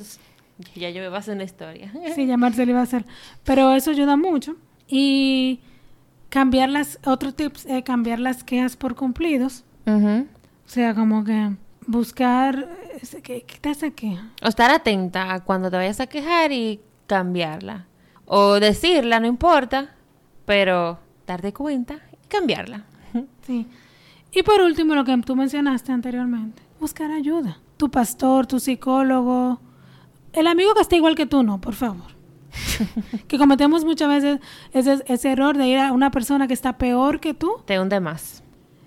Ya 0.75 0.91
yo 0.91 1.01
me 1.01 1.07
voy 1.07 1.15
a 1.15 1.19
hacer 1.19 1.33
una 1.33 1.43
historia. 1.45 1.91
Sí, 2.13 2.27
ya 2.27 2.37
Marcel 2.37 2.69
iba 2.69 2.79
a 2.79 2.83
hacer. 2.83 3.05
Pero 3.43 3.73
eso 3.73 3.89
ayuda 3.89 4.15
mucho. 4.15 4.55
Y 4.87 5.59
cambiar 6.29 6.69
las, 6.69 6.99
otro 7.05 7.33
tips, 7.33 7.65
es 7.65 7.83
cambiar 7.83 8.19
las 8.19 8.43
quejas 8.43 8.75
por 8.77 8.93
cumplidos. 8.95 9.63
O 9.87 10.23
sea, 10.67 10.93
como 10.93 11.23
que 11.23 11.49
buscar, 11.87 12.69
eh, 12.82 12.82
¿qué, 13.23 13.41
qué 13.43 13.75
te 13.75 13.93
queja? 13.93 14.29
O 14.43 14.47
estar 14.47 14.71
atenta 14.71 15.33
a 15.33 15.43
cuando 15.43 15.69
te 15.69 15.77
vayas 15.77 15.99
a 15.99 16.07
quejar 16.07 16.51
y 16.51 16.79
cambiarla. 17.07 17.85
O 18.25 18.59
decirla, 18.59 19.19
no 19.19 19.27
importa, 19.27 19.93
pero 20.45 20.99
darte 21.27 21.53
cuenta 21.53 21.95
y 22.23 22.27
cambiarla. 22.27 22.85
Sí. 23.45 23.67
Y 24.31 24.41
por 24.41 24.61
último, 24.61 24.95
lo 24.95 25.03
que 25.03 25.15
tú 25.17 25.35
mencionaste 25.35 25.91
anteriormente, 25.91 26.63
buscar 26.79 27.11
ayuda. 27.11 27.59
Tu 27.77 27.91
pastor, 27.91 28.47
tu 28.47 28.59
psicólogo, 28.59 29.59
el 30.31 30.47
amigo 30.47 30.73
que 30.73 30.81
está 30.81 30.95
igual 30.95 31.13
que 31.15 31.25
tú, 31.25 31.43
no, 31.43 31.59
por 31.61 31.75
favor. 31.75 32.13
que 33.27 33.37
cometemos 33.37 33.83
muchas 33.85 34.07
veces 34.09 34.39
ese, 34.71 35.03
ese 35.07 35.31
error 35.31 35.57
de 35.57 35.67
ir 35.67 35.77
a 35.77 35.91
una 35.91 36.09
persona 36.09 36.47
que 36.47 36.53
está 36.53 36.77
peor 36.77 37.19
que 37.19 37.33
tú, 37.33 37.57
Te 37.65 37.79
hunde 37.79 37.99
más. 37.99 38.41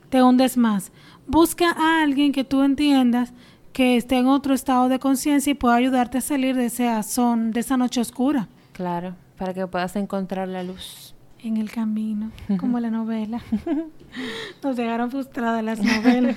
te 0.08 0.22
hundes 0.22 0.56
más. 0.56 0.90
busca 1.26 1.70
a 1.70 2.02
alguien 2.02 2.32
que 2.32 2.42
tú 2.44 2.62
entiendas 2.62 3.32
que 3.76 3.98
esté 3.98 4.16
en 4.16 4.26
otro 4.26 4.54
estado 4.54 4.88
de 4.88 4.98
conciencia 4.98 5.50
y 5.50 5.54
pueda 5.54 5.74
ayudarte 5.74 6.16
a 6.16 6.20
salir 6.22 6.56
de 6.56 6.64
ese 6.64 6.88
azón, 6.88 7.50
de 7.50 7.60
esa 7.60 7.76
noche 7.76 8.00
oscura. 8.00 8.48
Claro, 8.72 9.14
para 9.36 9.52
que 9.52 9.66
puedas 9.66 9.94
encontrar 9.96 10.48
la 10.48 10.62
luz. 10.62 11.14
En 11.44 11.58
el 11.58 11.70
camino, 11.70 12.32
como 12.58 12.80
la 12.80 12.88
novela. 12.88 13.42
Nos 14.62 14.76
dejaron 14.76 15.10
frustradas 15.10 15.62
las 15.62 15.78
novelas. 15.78 16.36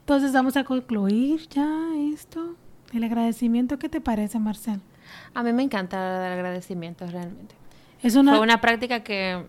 Entonces 0.00 0.34
vamos 0.34 0.58
a 0.58 0.64
concluir 0.64 1.48
ya 1.48 1.66
esto. 2.12 2.56
El 2.92 3.02
agradecimiento, 3.02 3.78
¿qué 3.78 3.88
te 3.88 4.02
parece, 4.02 4.38
Marcel? 4.38 4.82
A 5.32 5.42
mí 5.42 5.54
me 5.54 5.62
encanta 5.62 6.26
el 6.26 6.32
agradecimiento 6.34 7.06
realmente. 7.06 7.54
Es 8.02 8.16
una, 8.16 8.32
Fue 8.32 8.40
una 8.42 8.60
práctica 8.60 9.02
que 9.02 9.46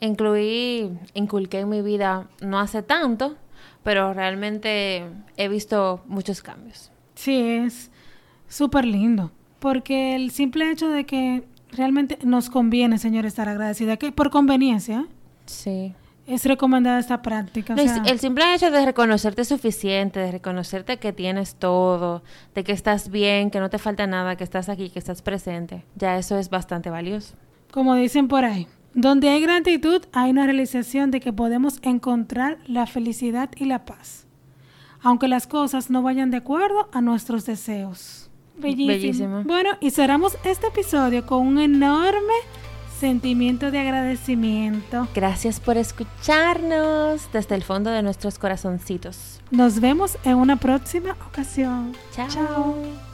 incluí, 0.00 0.90
inculqué 1.12 1.60
en 1.60 1.68
mi 1.68 1.82
vida 1.82 2.26
no 2.40 2.58
hace 2.58 2.82
tanto, 2.82 3.36
pero 3.82 4.14
realmente 4.14 5.04
he 5.36 5.48
visto 5.48 6.02
muchos 6.06 6.42
cambios. 6.42 6.90
Sí, 7.14 7.40
es 7.40 7.90
súper 8.48 8.84
lindo. 8.84 9.30
Porque 9.58 10.14
el 10.14 10.30
simple 10.30 10.70
hecho 10.70 10.88
de 10.88 11.06
que 11.06 11.44
realmente 11.72 12.18
nos 12.24 12.50
conviene, 12.50 12.98
señor, 12.98 13.26
estar 13.26 13.48
agradecida, 13.48 13.96
que 13.96 14.12
por 14.12 14.30
conveniencia. 14.30 15.06
Sí. 15.46 15.94
es 16.26 16.44
recomendada 16.46 16.98
esta 16.98 17.20
práctica. 17.22 17.74
No, 17.74 17.82
sea, 17.82 18.02
el 18.06 18.18
simple 18.18 18.54
hecho 18.54 18.70
de 18.70 18.84
reconocerte 18.84 19.44
suficiente, 19.44 20.20
de 20.20 20.32
reconocerte 20.32 20.98
que 20.98 21.12
tienes 21.12 21.54
todo, 21.56 22.22
de 22.54 22.64
que 22.64 22.72
estás 22.72 23.10
bien, 23.10 23.50
que 23.50 23.60
no 23.60 23.68
te 23.68 23.78
falta 23.78 24.06
nada, 24.06 24.36
que 24.36 24.44
estás 24.44 24.68
aquí, 24.68 24.88
que 24.90 24.98
estás 24.98 25.20
presente, 25.22 25.84
ya 25.96 26.16
eso 26.16 26.38
es 26.38 26.48
bastante 26.48 26.90
valioso. 26.90 27.34
como 27.70 27.94
dicen 27.94 28.28
por 28.28 28.44
ahí, 28.44 28.68
donde 28.94 29.28
hay 29.28 29.40
gratitud 29.40 30.02
hay 30.12 30.30
una 30.30 30.44
realización 30.44 31.10
de 31.10 31.20
que 31.20 31.32
podemos 31.32 31.78
encontrar 31.82 32.58
la 32.66 32.86
felicidad 32.86 33.50
y 33.56 33.64
la 33.64 33.84
paz, 33.84 34.26
aunque 35.02 35.28
las 35.28 35.46
cosas 35.46 35.90
no 35.90 36.02
vayan 36.02 36.30
de 36.30 36.38
acuerdo 36.38 36.88
a 36.92 37.00
nuestros 37.00 37.44
deseos. 37.46 38.30
Bellísimo. 38.56 38.86
Bellísimo. 38.86 39.42
Bueno, 39.44 39.70
y 39.80 39.90
cerramos 39.90 40.38
este 40.44 40.68
episodio 40.68 41.26
con 41.26 41.46
un 41.46 41.58
enorme 41.58 42.34
sentimiento 42.98 43.70
de 43.70 43.80
agradecimiento. 43.80 45.08
Gracias 45.14 45.60
por 45.60 45.76
escucharnos 45.76 47.28
desde 47.32 47.54
el 47.54 47.62
fondo 47.62 47.90
de 47.90 48.02
nuestros 48.02 48.38
corazoncitos. 48.38 49.40
Nos 49.50 49.80
vemos 49.80 50.16
en 50.24 50.36
una 50.36 50.56
próxima 50.56 51.16
ocasión. 51.28 51.92
Chao. 52.14 52.28
Chao. 52.28 53.13